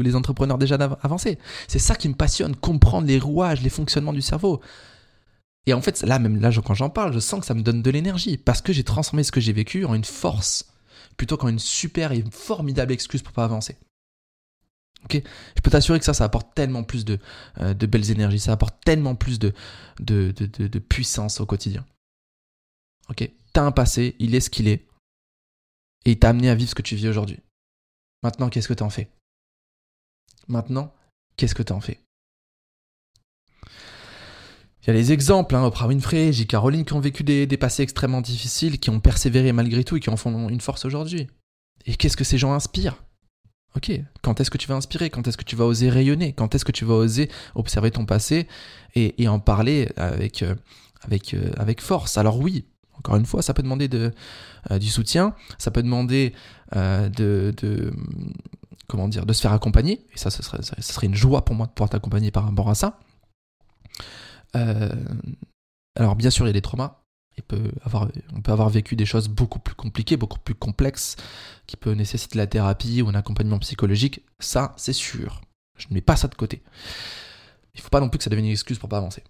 les 0.03 0.17
entrepreneurs 0.17 0.59
déjà 0.59 0.75
avancés. 1.03 1.39
C'est 1.67 1.79
ça 1.79 1.95
qui 1.95 2.11
me 2.11 2.15
passionne, 2.15 2.55
comprendre 2.57 3.07
les 3.07 3.19
rouages, 3.19 3.63
les 3.63 3.71
fonctionnements 3.71 4.13
du 4.13 4.21
cerveau. 4.21 4.61
Et 5.67 5.73
en 5.73 5.81
fait, 5.81 6.03
là, 6.03 6.19
même 6.19 6.41
là, 6.41 6.51
quand 6.65 6.75
j'en 6.75 6.91
parle, 6.91 7.13
je 7.13 7.19
sens 7.19 7.41
que 7.41 7.47
ça 7.47 7.55
me 7.55 7.63
donne 7.63 7.83
de 7.83 7.91
l'énergie 7.91 8.37
parce 8.37 8.61
que 8.61 8.73
j'ai 8.73 8.85
transformé 8.85 9.25
ce 9.25 9.33
que 9.33 9.41
j'ai 9.41 9.53
vécu 9.53 9.85
en 9.85 9.95
une 9.95 10.05
force 10.05 10.71
plutôt 11.17 11.37
qu'en 11.37 11.49
une 11.49 11.59
super 11.59 12.13
et 12.13 12.25
formidable 12.31 12.93
excuse 12.93 13.23
pour 13.23 13.33
pas 13.33 13.45
avancer. 13.45 13.77
Je 15.11 15.21
peux 15.63 15.71
t'assurer 15.71 15.99
que 15.99 16.05
ça, 16.05 16.15
ça 16.15 16.25
apporte 16.25 16.55
tellement 16.55 16.83
plus 16.83 17.05
de, 17.05 17.19
euh, 17.61 17.75
belles 17.75 18.11
énergies, 18.11 18.41
ça 18.41 18.53
apporte 18.53 18.83
tellement 18.85 19.15
plus 19.15 19.39
de, 19.39 19.53
de 20.01 20.79
puissance 20.79 21.41
au 21.41 21.47
quotidien. 21.47 21.85
Ok? 23.11 23.31
T'as 23.53 23.63
un 23.63 23.73
passé, 23.73 24.17
il 24.19 24.35
est 24.35 24.41
ce 24.41 24.51
qu'il 24.51 24.69
est. 24.69 24.87
Et 26.05 26.13
il 26.13 26.19
t'a 26.19 26.31
amené 26.31 26.51
à 26.51 26.55
vivre 26.55 26.71
ce 26.71 26.75
que 26.75 26.83
tu 26.83 26.97
vis 26.97 27.09
aujourd'hui. 27.09 27.39
Maintenant, 28.23 28.49
qu'est-ce 28.49 28.69
que 28.69 28.75
t'en 28.75 28.91
fais? 28.91 29.09
Maintenant, 30.49 30.93
qu'est-ce 31.37 31.55
que 31.55 31.63
t'en 31.63 31.81
fais? 31.81 32.01
Il 34.85 34.89
y 34.89 34.91
a 34.91 34.93
les 34.93 35.13
exemples, 35.13 35.57
hein, 35.57 35.65
Oprah 35.65 35.87
Winfrey, 35.87 36.31
J. 36.33 36.47
Caroline, 36.47 36.85
qui 36.85 36.93
ont 36.93 37.01
vécu 37.01 37.25
des, 37.25 37.47
passés 37.57 37.83
extrêmement 37.83 38.21
difficiles, 38.21 38.79
qui 38.79 38.91
ont 38.91 39.01
persévéré 39.01 39.53
malgré 39.53 39.83
tout 39.83 39.97
et 39.97 40.01
qui 40.01 40.11
en 40.11 40.19
font 40.19 40.51
une 40.51 40.61
force 40.61 40.85
aujourd'hui. 40.85 41.27
Et 41.87 41.97
qu'est-ce 41.97 42.19
que 42.19 42.25
ces 42.25 42.37
gens 42.37 42.53
inspirent? 42.53 43.03
Ok, 43.77 43.91
quand 44.23 44.41
est-ce 44.41 44.51
que 44.51 44.59
tu 44.59 44.69
vas 44.69 44.75
inspirer? 44.75 45.09
Quand 45.09 45.27
est-ce 45.27 45.39
que 45.39 45.45
tu 45.45 45.57
vas 45.57 45.65
oser 45.65 45.89
rayonner? 45.89 46.35
Quand 46.35 46.55
est-ce 46.55 46.67
que 46.67 46.73
tu 46.73 46.85
vas 46.85 46.95
oser 46.95 47.31
observer 47.55 47.91
ton 47.91 48.05
passé 48.05 48.47
et, 48.95 49.27
en 49.27 49.41
parler 49.41 49.89
avec, 49.97 50.43
euh, 50.43 50.55
euh, 51.11 51.75
force? 51.79 52.19
Alors 52.19 52.39
oui, 52.39 52.67
encore 52.93 53.17
une 53.17 53.27
fois, 53.27 53.41
ça 53.41 53.55
peut 53.55 53.63
demander 53.63 53.89
de, 53.89 54.13
euh, 54.71 54.79
du 54.79 54.89
soutien, 54.89 55.35
ça 55.57 55.71
peut 55.71 55.83
demander 55.83 56.35
de, 56.75 57.93
comment 58.87 59.09
dire, 59.09 59.25
de 59.25 59.33
se 59.33 59.41
faire 59.41 59.53
accompagner, 59.53 60.07
et 60.15 60.19
ça, 60.19 60.31
ce 60.31 60.43
serait 60.43 61.07
une 61.07 61.15
joie 61.15 61.45
pour 61.45 61.55
moi 61.55 61.67
de 61.67 61.73
pouvoir 61.73 61.89
t'accompagner 61.89 62.31
par 62.31 62.45
rapport 62.45 62.69
à 62.69 62.75
ça. 62.75 63.01
Euh, 64.57 64.91
alors 65.97 66.17
bien 66.17 66.31
sûr, 66.31 66.47
il 66.47 66.49
y 66.49 66.51
a 66.51 66.55
des 66.55 66.63
traumas. 66.63 67.01
Peut 67.49 67.73
on 68.33 68.41
peut 68.41 68.53
avoir 68.53 68.69
vécu 68.71 68.95
des 68.95 69.07
choses 69.07 69.29
beaucoup 69.29 69.59
plus 69.59 69.75
compliquées, 69.75 70.17
beaucoup 70.17 70.39
plus 70.39 70.55
complexes, 70.55 71.17
qui 71.67 71.77
peuvent 71.77 71.97
nécessiter 71.97 72.39
la 72.39 72.47
thérapie 72.47 73.03
ou 73.03 73.09
un 73.09 73.15
accompagnement 73.15 73.59
psychologique. 73.59 74.23
Ça, 74.39 74.73
c'est 74.77 74.93
sûr. 74.93 75.41
Je 75.77 75.89
ne 75.89 75.95
mets 75.95 76.01
pas 76.01 76.15
ça 76.15 76.29
de 76.29 76.35
côté. 76.37 76.63
Il 77.75 77.79
ne 77.79 77.83
faut 77.83 77.89
pas 77.89 78.01
non 78.01 78.09
plus 78.09 78.19
que 78.19 78.25
ça 78.25 78.31
devienne 78.31 78.47
une 78.47 78.53
excuse 78.53 78.79
pour 78.79 78.89
pas 78.89 78.99
avancer. 78.99 79.25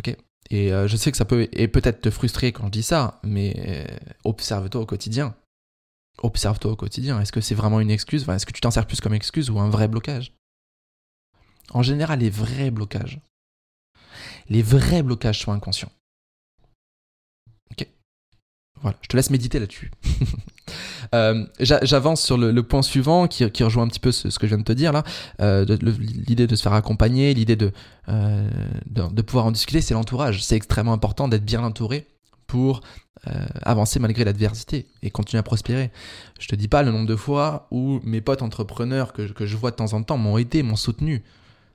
Ok? 0.00 0.16
Et 0.50 0.72
euh, 0.72 0.88
je 0.88 0.96
sais 0.96 1.12
que 1.12 1.16
ça 1.16 1.24
peut 1.24 1.48
et 1.52 1.68
peut-être 1.68 2.00
te 2.00 2.10
frustrer 2.10 2.50
quand 2.52 2.66
je 2.66 2.72
dis 2.72 2.82
ça, 2.82 3.20
mais 3.22 3.54
euh, 3.68 3.96
observe-toi 4.24 4.80
au 4.80 4.86
quotidien. 4.86 5.36
Observe-toi 6.18 6.72
au 6.72 6.76
quotidien. 6.76 7.20
Est-ce 7.20 7.32
que 7.32 7.40
c'est 7.40 7.54
vraiment 7.54 7.80
une 7.80 7.90
excuse? 7.90 8.28
Est-ce 8.28 8.46
que 8.46 8.52
tu 8.52 8.60
t'en 8.60 8.72
sers 8.72 8.86
plus 8.86 9.00
comme 9.00 9.14
excuse 9.14 9.48
ou 9.48 9.60
un 9.60 9.70
vrai 9.70 9.86
blocage? 9.86 10.34
En 11.72 11.82
général, 11.82 12.18
les 12.18 12.30
vrais 12.30 12.72
blocages, 12.72 13.20
les 14.50 14.62
vrais 14.62 15.02
blocages 15.02 15.40
sont 15.40 15.52
inconscients. 15.52 15.92
Ok 17.70 17.88
Voilà, 18.82 18.98
je 19.00 19.08
te 19.08 19.16
laisse 19.16 19.30
méditer 19.30 19.58
là-dessus. 19.58 19.90
Euh, 21.12 21.44
j'avance 21.58 22.22
sur 22.22 22.38
le, 22.38 22.62
point 22.62 22.82
suivant 22.82 23.26
qui, 23.26 23.44
rejoint 23.64 23.82
un 23.82 23.88
petit 23.88 23.98
peu 23.98 24.12
ce, 24.12 24.28
que 24.28 24.46
je 24.46 24.54
viens 24.54 24.58
de 24.58 24.62
te 24.62 24.72
dire 24.72 24.92
là. 24.92 25.02
Euh, 25.40 25.64
l'idée 25.82 26.46
de 26.46 26.54
se 26.54 26.62
faire 26.62 26.74
accompagner, 26.74 27.34
l'idée 27.34 27.58
euh, 28.08 28.48
de, 28.86 29.22
pouvoir 29.22 29.46
en 29.46 29.50
discuter, 29.50 29.80
c'est 29.80 29.94
l'entourage. 29.94 30.44
C'est 30.44 30.54
extrêmement 30.54 30.92
important 30.92 31.26
d'être 31.26 31.44
bien 31.44 31.64
entouré 31.64 32.06
pour 32.46 32.82
avancer 33.62 33.98
malgré 33.98 34.22
l'adversité 34.22 34.86
et 35.02 35.10
continuer 35.10 35.40
à 35.40 35.42
prospérer. 35.42 35.90
Je 36.38 36.46
te 36.46 36.54
dis 36.54 36.68
pas 36.68 36.84
le 36.84 36.92
nombre 36.92 37.08
de 37.08 37.16
fois 37.16 37.66
où 37.72 37.98
mes 38.04 38.20
potes 38.20 38.42
entrepreneurs 38.42 39.12
que 39.12 39.46
je 39.46 39.56
vois 39.56 39.72
de 39.72 39.76
temps 39.76 39.94
en 39.94 40.04
temps 40.04 40.18
m'ont 40.18 40.38
aidé, 40.38 40.62
m'ont 40.62 40.76
soutenu. 40.76 41.24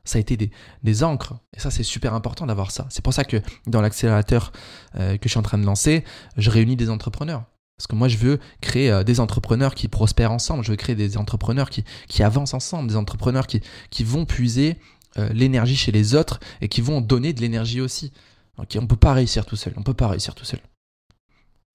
Ça 0.06 0.18
a 0.18 0.22
été 0.22 0.38
des, 0.38 0.52
des 0.84 1.04
encres. 1.04 1.34
Et 1.56 1.60
ça, 1.60 1.72
c'est 1.72 1.84
super 1.84 2.14
important 2.14 2.46
d'avoir 2.46 2.72
ça. 2.72 2.88
C'est 2.90 3.04
pour 3.04 3.14
ça 3.14 3.24
que 3.24 3.42
dans 3.68 3.82
l'accélérateur 3.82 4.52
que 4.94 5.18
je 5.24 5.28
suis 5.28 5.40
en 5.40 5.44
train 5.44 5.58
de 5.58 5.66
lancer, 5.66 6.04
je 6.38 6.50
réunis 6.50 6.76
des 6.76 6.90
entrepreneurs 6.90 7.44
parce 7.78 7.88
que 7.88 7.96
moi, 7.96 8.08
je 8.08 8.18
veux 8.18 8.40
créer 8.62 8.90
euh, 8.90 9.04
des 9.04 9.20
entrepreneurs 9.20 9.76
qui 9.76 9.88
prospèrent 9.88 10.32
ensemble. 10.32 10.64
Je 10.64 10.72
veux 10.72 10.78
créer 10.78 10.96
des 10.96 11.18
entrepreneurs 11.18 11.70
qui, 11.70 11.84
avancent 12.24 12.54
ensemble, 12.54 12.90
des 12.90 12.96
entrepreneurs 12.96 13.48
qui, 13.48 14.04
vont 14.04 14.26
puiser 14.26 14.78
euh, 15.18 15.30
l'énergie 15.34 15.76
chez 15.76 15.92
les 15.92 16.16
autres 16.16 16.40
et 16.62 16.70
qui 16.70 16.82
vont 16.82 17.02
donner 17.02 17.34
de 17.34 17.42
l'énergie 17.42 17.82
aussi. 17.82 18.14
Ok, 18.58 18.78
on 18.80 18.88
peut 18.88 18.96
pas 18.96 19.14
réussir 19.14 19.46
tout 19.46 19.58
seul. 19.58 19.74
On 19.76 19.84
peut 19.84 19.94
pas 19.94 20.08
réussir 20.08 20.36
tout 20.36 20.46
seul. 20.46 20.60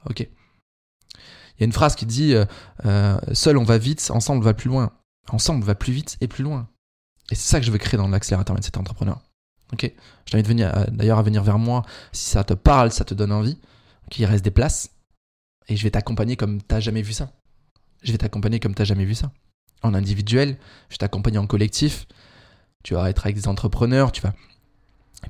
Ok. 0.09 0.21
Il 0.21 1.61
y 1.61 1.65
a 1.65 1.67
une 1.67 1.73
phrase 1.73 1.95
qui 1.95 2.07
dit 2.07 2.35
euh, 2.35 3.19
Seul 3.35 3.59
on 3.59 3.65
va 3.65 3.77
vite, 3.77 4.11
ensemble 4.15 4.41
on 4.41 4.45
va 4.45 4.55
plus 4.55 4.69
loin. 4.71 4.93
Ensemble 5.29 5.63
on 5.63 5.67
va 5.67 5.75
plus 5.75 5.93
vite 5.93 6.17
et 6.23 6.29
plus 6.29 6.43
loin. 6.43 6.71
Et 7.31 7.35
c'est 7.35 7.49
ça 7.49 7.61
que 7.61 7.67
je 7.67 7.71
veux 7.71 7.79
créer 7.79 7.99
dans 7.99 8.09
l'accélérateur 8.09 8.57
cet 8.61 8.77
entrepreneur. 8.77 9.21
Ok? 9.73 9.91
Je 10.27 10.33
t'invite 10.33 10.57
d'ailleurs 10.93 11.19
à 11.19 11.23
venir 11.23 11.43
vers 11.43 11.59
moi 11.59 11.83
si 12.13 12.31
ça 12.31 12.45
te 12.45 12.55
parle, 12.55 12.91
ça 12.91 13.05
te 13.05 13.15
donne 13.15 13.33
envie. 13.33 13.59
Qu'il 14.11 14.25
reste 14.25 14.45
des 14.45 14.51
places 14.51 14.91
et 15.69 15.77
je 15.77 15.85
vais 15.85 15.91
t'accompagner 15.91 16.37
comme 16.37 16.61
t'as 16.61 16.81
jamais 16.81 17.03
vu 17.03 17.13
ça. 17.13 17.31
Je 18.03 18.11
vais 18.11 18.19
t'accompagner 18.19 18.59
comme 18.59 18.75
t'as 18.75 18.85
jamais 18.85 19.05
vu 19.05 19.15
ça. 19.15 19.31
En 19.83 19.95
individuel, 19.95 20.57
je 20.89 20.97
t'accompagne 20.97 21.39
en 21.39 21.47
collectif. 21.47 22.07
Tu 22.83 22.95
vas 22.95 23.09
être 23.09 23.25
avec 23.25 23.37
des 23.37 23.47
entrepreneurs, 23.47 24.11
tu 24.11 24.21
vas 24.21 24.35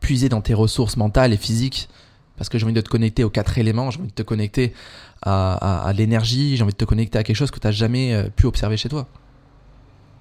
puiser 0.00 0.28
dans 0.28 0.40
tes 0.40 0.54
ressources 0.54 0.96
mentales 0.96 1.32
et 1.32 1.36
physiques. 1.36 1.88
Parce 2.36 2.48
que 2.48 2.58
j'ai 2.58 2.64
envie 2.64 2.72
de 2.72 2.80
te 2.80 2.88
connecter 2.88 3.22
aux 3.22 3.28
quatre 3.28 3.58
éléments, 3.58 3.90
j'ai 3.90 3.98
envie 3.98 4.08
de 4.08 4.14
te 4.14 4.22
connecter 4.22 4.72
à, 5.20 5.92
l'énergie, 5.94 6.56
j'ai 6.56 6.62
envie 6.62 6.72
de 6.72 6.78
te 6.78 6.86
connecter 6.86 7.18
à 7.18 7.22
quelque 7.22 7.36
chose 7.36 7.50
que 7.50 7.58
tu 7.58 7.66
n'as 7.66 7.72
jamais 7.72 8.14
euh, 8.14 8.30
pu 8.30 8.46
observer 8.46 8.78
chez 8.78 8.88
toi. 8.88 9.08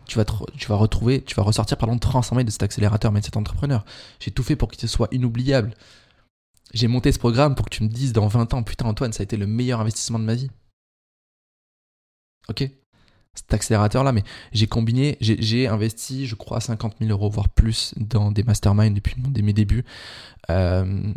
Tu 0.09 0.17
vas, 0.17 0.75
retrouver, 0.75 1.21
tu 1.21 1.35
vas 1.35 1.43
ressortir 1.43 1.77
transformé 1.77 2.43
de 2.43 2.49
cet 2.49 2.63
accélérateur 2.63 3.11
mais 3.11 3.21
cet 3.21 3.37
entrepreneur. 3.37 3.85
J'ai 4.19 4.31
tout 4.31 4.41
fait 4.41 4.55
pour 4.55 4.71
qu'il 4.71 4.89
soit 4.89 5.07
inoubliable. 5.11 5.75
J'ai 6.73 6.87
monté 6.87 7.11
ce 7.11 7.19
programme 7.19 7.53
pour 7.53 7.65
que 7.65 7.75
tu 7.75 7.83
me 7.83 7.89
dises 7.89 8.11
dans 8.11 8.27
20 8.27 8.55
ans, 8.55 8.63
putain 8.63 8.85
Antoine, 8.85 9.13
ça 9.13 9.21
a 9.21 9.23
été 9.25 9.37
le 9.37 9.45
meilleur 9.45 9.81
investissement 9.81 10.17
de 10.17 10.23
ma 10.23 10.33
vie. 10.33 10.49
Ok? 12.47 12.67
Cet 13.35 13.53
accélérateur-là, 13.53 14.11
mais 14.11 14.23
j'ai 14.51 14.65
combiné, 14.65 15.15
j'ai 15.21 15.67
investi, 15.67 16.25
je 16.25 16.33
crois, 16.33 16.59
50 16.59 16.95
000 16.99 17.11
euros, 17.11 17.29
voire 17.29 17.49
plus, 17.49 17.93
dans 17.95 18.31
des 18.31 18.41
masterminds 18.43 18.95
depuis 18.95 19.15
mes 19.43 19.53
débuts. 19.53 19.85
Euh, 20.49 21.13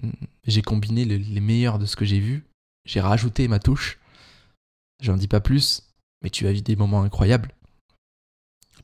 j'ai 0.47 0.61
combiné 0.61 1.07
les 1.07 1.41
meilleurs 1.41 1.79
de 1.79 1.87
ce 1.87 1.97
que 1.97 2.05
j'ai 2.05 2.21
vu. 2.21 2.45
J'ai 2.85 3.01
rajouté 3.01 3.49
ma 3.49 3.59
touche. 3.59 3.99
J'en 5.03 5.17
dis 5.17 5.29
pas 5.29 5.41
plus, 5.41 5.83
mais 6.23 6.29
tu 6.29 6.45
vas 6.45 6.53
vivre 6.53 6.65
des 6.65 6.77
moments 6.77 7.03
incroyables. 7.03 7.49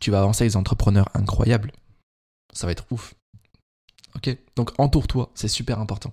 Tu 0.01 0.11
vas 0.11 0.21
avancer 0.21 0.43
avec 0.43 0.53
des 0.53 0.57
entrepreneurs 0.57 1.09
incroyables. 1.15 1.73
Ça 2.53 2.67
va 2.67 2.73
être 2.73 2.87
ouf. 2.91 3.15
Ok 4.15 4.37
Donc 4.57 4.73
entoure-toi, 4.79 5.31
c'est 5.35 5.49
super 5.49 5.81
important. 5.81 6.13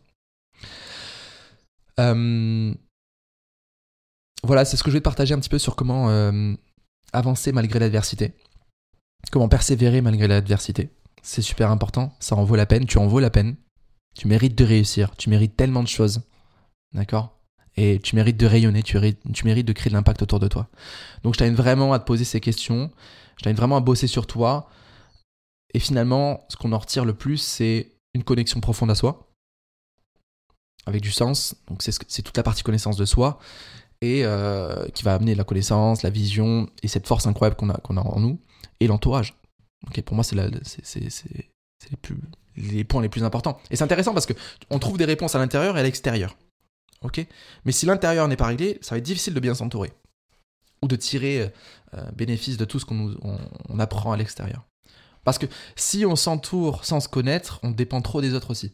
Euh, 2.00 2.74
voilà, 4.44 4.66
c'est 4.66 4.78
ce 4.78 4.84
que 4.84 4.92
je 4.92 4.96
vais 4.96 5.00
te 5.00 5.06
partager 5.06 5.34
un 5.34 5.40
petit 5.40 5.50
peu 5.50 5.60
sur 5.60 5.76
comment 5.76 6.10
euh, 6.10 6.54
avancer 7.14 7.52
malgré 7.52 7.80
l'adversité. 7.80 8.34
Comment 9.32 9.50
persévérer 9.50 10.02
malgré 10.02 10.28
l'adversité. 10.28 10.90
C'est 11.24 11.42
super 11.42 11.72
important, 11.72 12.14
ça 12.20 12.36
en 12.36 12.44
vaut 12.44 12.56
la 12.56 12.68
peine, 12.68 12.86
tu 12.86 13.00
en 13.00 13.08
vaut 13.08 13.20
la 13.20 13.32
peine. 13.32 13.56
Tu 14.16 14.28
mérites 14.28 14.56
de 14.56 14.64
réussir, 14.64 15.16
tu 15.16 15.30
mérites 15.30 15.58
tellement 15.58 15.84
de 15.84 15.88
choses. 15.88 16.22
D'accord? 16.94 17.35
Et 17.78 18.00
tu 18.00 18.16
mérites 18.16 18.38
de 18.38 18.46
rayonner, 18.46 18.84
tu, 18.84 18.98
mérites 18.98 19.68
de 19.68 19.74
créer 19.74 19.90
de 19.90 19.96
l'impact 19.96 20.22
autour 20.22 20.40
de 20.40 20.48
toi. 20.48 20.68
Donc 21.24 21.34
je 21.34 21.40
t'invite 21.40 21.58
vraiment 21.58 21.92
à 21.92 22.00
te 22.00 22.06
poser 22.06 22.24
ces 22.24 22.40
questions, 22.40 22.90
je 23.38 23.44
t'invite 23.44 23.58
vraiment 23.58 23.78
à 23.78 23.82
bosser 23.82 24.08
sur 24.08 24.28
toi. 24.28 24.70
Et 25.74 25.80
finalement, 25.80 26.46
ce 26.48 26.56
qu'on 26.56 26.72
en 26.72 26.78
retire 26.78 27.04
le 27.04 27.14
plus, 27.14 27.38
c'est 27.38 27.92
une 28.14 28.24
connexion 28.24 28.62
profonde 28.62 28.92
à 28.92 28.96
soi, 28.96 29.30
avec 30.86 31.02
du 31.02 31.12
sens. 31.12 31.56
Donc 31.68 31.82
c'est 31.82 32.22
toute 32.22 32.38
la 32.38 32.44
partie 32.44 32.64
connaissance 32.64 32.96
de 32.96 33.06
soi 33.06 33.40
et 34.02 34.22
euh, 34.24 34.88
qui 34.90 35.04
va 35.04 35.16
amener 35.16 35.36
la 35.36 35.44
connaissance, 35.44 36.04
la 36.04 36.10
vision 36.10 36.70
et 36.84 36.88
cette 36.88 37.08
force 37.08 37.28
incroyable 37.28 37.58
qu'on 37.58 37.70
a, 37.70 38.02
en 38.08 38.20
nous 38.20 38.40
et 38.80 38.88
l'entourage. 38.88 39.36
Ok, 39.88 40.02
pour 40.02 40.16
moi, 40.16 40.24
c'est 40.24 40.36
les, 40.36 40.50
les 42.58 42.84
points 42.84 43.02
les 43.02 43.10
plus 43.10 43.24
importants. 43.24 43.60
Et 43.70 43.76
c'est 43.76 43.84
intéressant 43.84 44.14
parce 44.14 44.26
qu'on 44.26 44.80
trouve 44.80 44.98
des 44.98 45.06
réponses 45.06 45.36
à 45.36 45.40
l'intérieur 45.40 45.78
et 45.78 45.82
à 45.82 45.84
l'extérieur. 45.84 46.38
Mais 47.66 47.72
si 47.72 47.86
l'intérieur 47.86 48.28
n'est 48.28 48.36
pas 48.36 48.48
réglé, 48.48 48.78
ça 48.82 48.96
va 48.96 49.00
être 49.00 49.06
difficile 49.06 49.34
de 49.34 49.40
bien 49.40 49.56
s'entourer 49.56 49.94
ou 50.82 50.88
de 50.88 50.96
tirer 50.96 51.52
euh, 51.94 52.12
bénéfice 52.12 52.58
de 52.58 52.66
tout 52.66 52.80
ce 52.80 52.86
qu'on 52.86 53.16
on 53.70 53.80
apprend 53.80 54.12
à 54.12 54.18
l'extérieur. 54.18 54.66
Parce 55.24 55.40
que 55.40 55.48
si 55.76 56.06
on 56.06 56.16
s'entoure 56.16 56.86
sans 56.86 57.00
se 57.00 57.10
connaître, 57.10 57.60
on 57.64 57.72
dépend 57.72 58.02
trop 58.02 58.22
des 58.22 58.34
autres 58.34 58.52
aussi. 58.52 58.72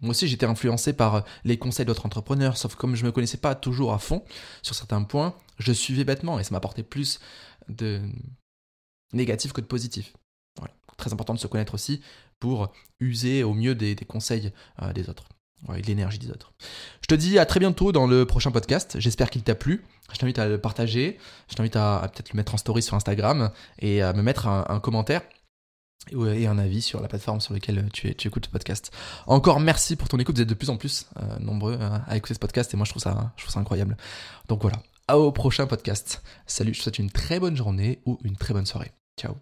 Moi 0.00 0.10
aussi, 0.10 0.28
j'étais 0.28 0.46
influencé 0.46 0.92
par 0.92 1.14
euh, 1.16 1.20
les 1.44 1.58
conseils 1.58 1.84
d'autres 1.84 2.06
entrepreneurs, 2.06 2.56
sauf 2.56 2.74
comme 2.74 2.94
je 2.94 3.02
ne 3.02 3.08
me 3.08 3.12
connaissais 3.12 3.36
pas 3.36 3.54
toujours 3.54 3.92
à 3.92 3.98
fond 3.98 4.24
sur 4.62 4.74
certains 4.74 5.02
points, 5.02 5.36
je 5.58 5.72
suivais 5.72 6.04
bêtement 6.04 6.38
et 6.38 6.44
ça 6.44 6.52
m'apportait 6.52 6.82
plus 6.82 7.20
de 7.68 8.00
négatif 9.12 9.52
que 9.52 9.60
de 9.60 9.66
positif. 9.66 10.14
Très 10.96 11.12
important 11.12 11.34
de 11.34 11.40
se 11.40 11.48
connaître 11.48 11.74
aussi 11.74 12.00
pour 12.38 12.72
user 13.00 13.42
au 13.42 13.52
mieux 13.52 13.74
des, 13.74 13.96
conseils 13.96 14.52
euh, 14.80 14.92
des 14.92 15.08
autres. 15.08 15.24
L'énergie 15.86 16.18
des 16.18 16.30
autres. 16.30 16.52
Je 17.02 17.06
te 17.06 17.14
dis 17.14 17.38
à 17.38 17.46
très 17.46 17.60
bientôt 17.60 17.92
dans 17.92 18.06
le 18.06 18.26
prochain 18.26 18.50
podcast. 18.50 18.96
J'espère 18.98 19.30
qu'il 19.30 19.42
t'a 19.42 19.54
plu. 19.54 19.84
Je 20.12 20.18
t'invite 20.18 20.38
à 20.38 20.48
le 20.48 20.58
partager. 20.58 21.18
Je 21.48 21.54
t'invite 21.54 21.76
à, 21.76 22.08
peut-être 22.12 22.32
le 22.32 22.36
mettre 22.36 22.54
en 22.54 22.58
story 22.58 22.82
sur 22.82 22.94
Instagram 22.94 23.50
et 23.78 24.02
à 24.02 24.12
me 24.12 24.22
mettre 24.22 24.46
un 24.48 24.80
commentaire 24.80 25.22
et 26.12 26.46
un 26.46 26.58
avis 26.58 26.82
sur 26.82 27.00
la 27.00 27.08
plateforme 27.08 27.40
sur 27.40 27.54
laquelle 27.54 27.88
tu, 27.92 28.08
écoutes 28.08 28.46
ce 28.46 28.50
podcast. 28.50 28.92
Encore 29.26 29.60
merci 29.60 29.96
pour 29.96 30.08
ton 30.08 30.18
écoute, 30.18 30.36
vous 30.36 30.42
êtes 30.42 30.48
de 30.48 30.54
plus 30.54 30.70
en 30.70 30.76
plus 30.76 31.06
euh, 31.20 31.38
nombreux 31.38 31.78
euh, 31.80 31.98
à 32.06 32.16
écouter 32.16 32.34
ce 32.34 32.38
podcast 32.38 32.72
et 32.74 32.76
moi 32.76 32.84
je 32.84 32.90
trouve 32.90 33.02
ça, 33.02 33.32
je 33.36 33.42
trouve 33.42 33.54
ça 33.54 33.60
incroyable. 33.60 33.96
Donc 34.48 34.62
voilà, 34.62 34.82
au 35.12 35.32
prochain 35.32 35.66
podcast. 35.66 36.22
Salut, 36.46 36.74
je 36.74 36.78
te 36.78 36.82
souhaite 36.84 36.98
une 36.98 37.10
très 37.10 37.40
bonne 37.40 37.56
journée 37.56 38.00
ou 38.06 38.18
une 38.24 38.36
très 38.36 38.54
bonne 38.54 38.66
soirée. 38.66 38.92
Ciao 39.18 39.34